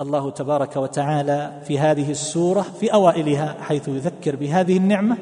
[0.00, 5.16] الله تبارك وتعالى في هذه السورة في أوائلها حيث يذكر بهذه النعمة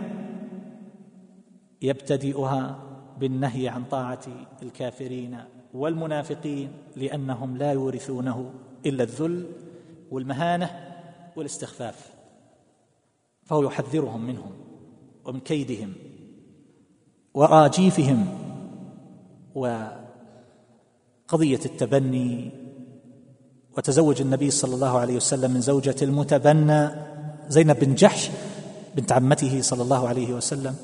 [1.83, 2.79] يبتدئها
[3.21, 4.21] بالنهي عن طاعة
[4.63, 5.39] الكافرين
[5.75, 8.51] والمنافقين لأنهم لا يورثونه
[8.87, 9.47] إلا الذل
[10.11, 10.71] والمهانة
[11.37, 12.13] والاستخفاف
[13.45, 14.53] فهو يحذرهم منهم
[15.25, 15.93] ومن كيدهم
[17.35, 18.48] وراجيفهم
[19.59, 22.51] وقضية التبني
[23.77, 26.91] وتزوج النبي صلى الله عليه وسلم من زوجة المتبنى
[27.49, 28.31] زينب بن جحش
[28.97, 30.77] بنت عمته صلى الله عليه وسلم.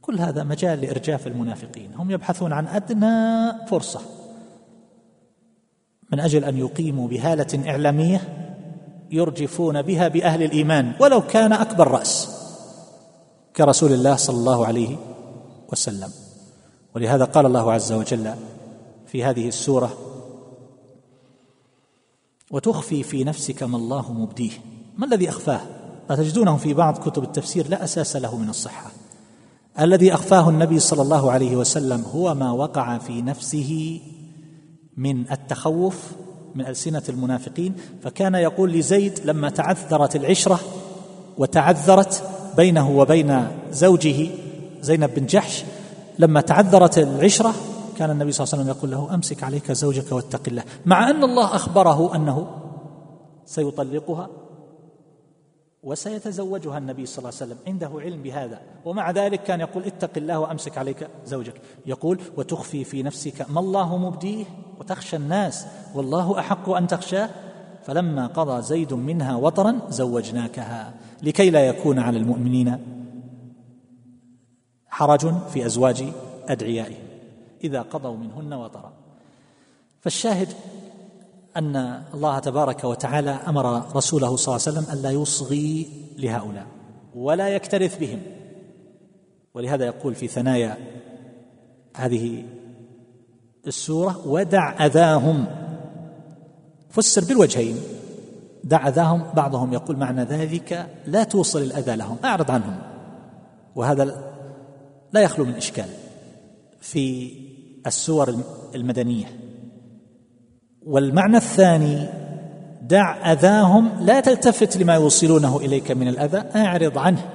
[0.00, 1.94] كل هذا مجال لإرجاف المنافقين.
[1.94, 4.00] هم يبحثون عن أدنى فرصة.
[6.12, 8.20] من أجل أن يقيموا بهالة إعلامية
[9.10, 12.28] يرجفون بها بأهل الإيمان ولو كان أكبر رأس
[13.56, 14.96] كرسول الله صلى الله عليه
[15.72, 16.10] وسلم.
[16.94, 18.34] ولهذا قال الله عز وجل
[19.06, 19.98] في هذه السورة
[22.50, 24.50] وتخفي في نفسك ما الله مبديه.
[24.98, 25.60] ما الذي أخفاه؟
[26.08, 28.90] فتجدونه في بعض كتب التفسير لا أساس له من الصحة.
[29.80, 34.00] الذي أخفاه النبي صلى الله عليه وسلم هو ما وقع في نفسه
[34.96, 36.12] من التخوف
[36.54, 40.60] من ألسنة المنافقين فكان يقول لزيد لما تعذرت العشرة
[41.38, 42.22] وتعذرت
[42.56, 44.28] بينه وبين زوجه
[44.80, 45.64] زينب بن جحش
[46.20, 47.54] لما تعذرت العشرة
[47.96, 50.62] كان النبي صلى الله عليه وسلم يقول له أمسك عليك زوجك واتق الله.
[50.86, 52.46] مع أن الله أخبره أنه
[53.46, 54.28] سيطلقها
[55.82, 57.58] وسيتزوجها النبي صلى الله عليه وسلم.
[57.66, 58.60] عنده علم بهذا.
[58.84, 61.54] ومع ذلك كان يقول اتق الله وأمسك عليك زوجك.
[61.86, 64.44] يقول وتخفي في نفسك ما الله مبديه
[64.80, 65.66] وتخشى الناس.
[65.94, 67.30] والله أحق أن تخشاه.
[67.84, 70.92] فلما قضى زيد منها وطرا زوجناكها
[71.22, 72.99] لكي لا يكون على المؤمنين
[75.00, 76.04] حرج في أزواج
[76.48, 77.02] ادعيائهم
[77.64, 78.92] إذا قضوا منهن وطرا.
[80.00, 80.48] فالشاهد
[81.56, 86.66] أن الله تبارك وتعالى أمر رسوله صلى الله عليه وسلم الا يصغي لهؤلاء
[87.14, 88.22] ولا يكترث بهم.
[89.54, 90.76] ولهذا يقول في ثنايا
[91.96, 92.44] هذه
[93.66, 95.46] السورة ودع أذاهم.
[96.90, 97.76] فسر بالوجهين
[98.64, 99.24] دع أذاهم.
[99.36, 102.78] بعضهم يقول معنى ذلك لا توصل الأذى لهم أعرض عنهم.
[103.76, 104.29] وهذا
[105.12, 105.88] لا يخلو من إشكال
[106.80, 107.32] في
[107.86, 108.34] السور
[108.74, 109.26] المدنية.
[110.86, 112.08] والمعنى الثاني
[112.82, 117.30] دع أذاهم لا تلتفت لما يوصلونه إليك من الأذى أعرض عنه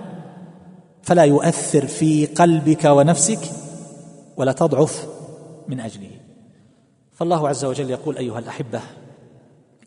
[1.02, 3.39] فلا يؤثر في قلبك ونفسك
[4.38, 5.07] ولا تضعف
[5.68, 6.11] من أجله.
[7.11, 8.81] فالله عز وجل يقول أيها الأحبة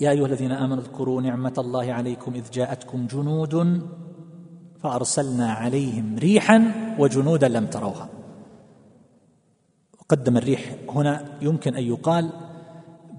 [0.00, 3.82] يا أيها الذين آمنوا اذكروا نعمة الله عليكم إذ جاءتكم جنود
[4.82, 8.08] فأرسلنا عليهم ريحا وجنودا لم تروها.
[10.08, 12.30] قدم الريح هنا يمكن أن يقال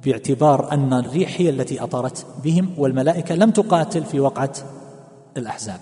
[0.06, 4.54] باعتبار أن الريح هي التي اطرت بهم والملائكة لم تقاتل في وقعة
[5.38, 5.80] الأحزاب.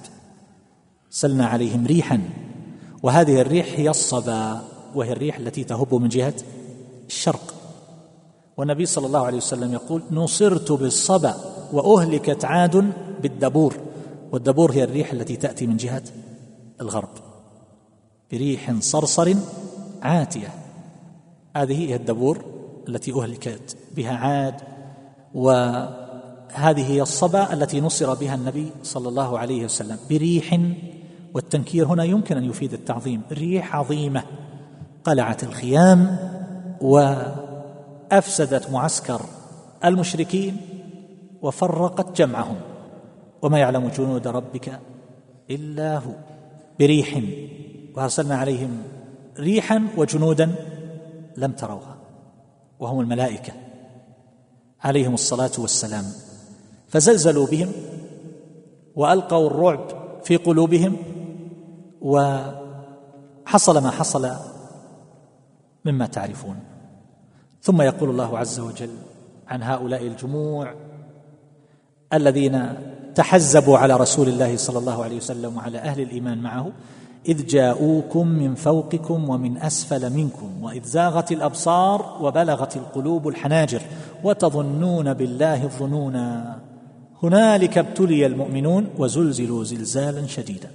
[1.09, 2.21] سلنا عليهم ريحا
[3.03, 4.61] وهذه الريح هي الصبا
[4.95, 6.33] وهي الريح التي تهب من جهة
[7.07, 7.53] الشرق.
[8.57, 11.35] والنبي صلى الله عليه وسلم يقول نصرت بالصبا
[11.73, 13.86] وأهلكت عاد بالدبور.
[14.31, 16.03] والدبور هي الريح التي تأتي من جهة
[16.81, 17.09] الغرب.
[18.31, 19.33] بريح صرصر
[20.01, 20.49] عاتية.
[21.55, 22.45] هذه هي الدبور
[22.89, 24.55] التي أهلكت بها عاد
[25.33, 29.97] وهذه هي الصبا التي نصر بها النبي صلى الله عليه وسلم.
[30.09, 30.59] بريح
[31.33, 33.21] والتنكير هنا يمكن أن يفيد التعظيم.
[33.31, 34.23] ريح عظيمة
[35.03, 36.17] قلعت الخيام
[36.81, 39.21] وأفسدت معسكر
[39.85, 40.57] المشركين
[41.41, 42.57] وفرقت جمعهم.
[43.41, 44.79] وما يعلم جنود ربك
[45.49, 46.11] إلا هو.
[46.79, 47.21] بريح
[47.95, 48.83] وأرسلنا عليهم
[49.39, 50.55] ريحا وجنودا
[51.37, 51.97] لم تروها
[52.79, 53.53] وهم الملائكة.
[54.81, 56.05] عليهم الصلاة والسلام.
[56.87, 57.71] فزلزلوا بهم
[58.95, 59.87] وألقوا الرعب
[60.23, 60.97] في قلوبهم
[62.01, 64.31] وحصل ما حصل
[65.85, 66.59] مما تعرفون.
[67.61, 68.89] ثم يقول الله عز وجل
[69.47, 70.73] عن هؤلاء الجموع
[72.13, 72.73] الذين
[73.17, 76.71] تحزبوا على رسول الله صلى الله عليه وسلم وعلى أهل الإيمان معه
[77.27, 83.81] إذ جاءوكم من فوقكم ومن أسفل منكم وإذ زاغت الأبصار وبلغت القلوب الحناجر
[84.23, 86.59] وتظنون بالله الظنونا
[87.23, 90.69] هنالك ابتلي المؤمنون وزلزلوا زلزالا شديدا.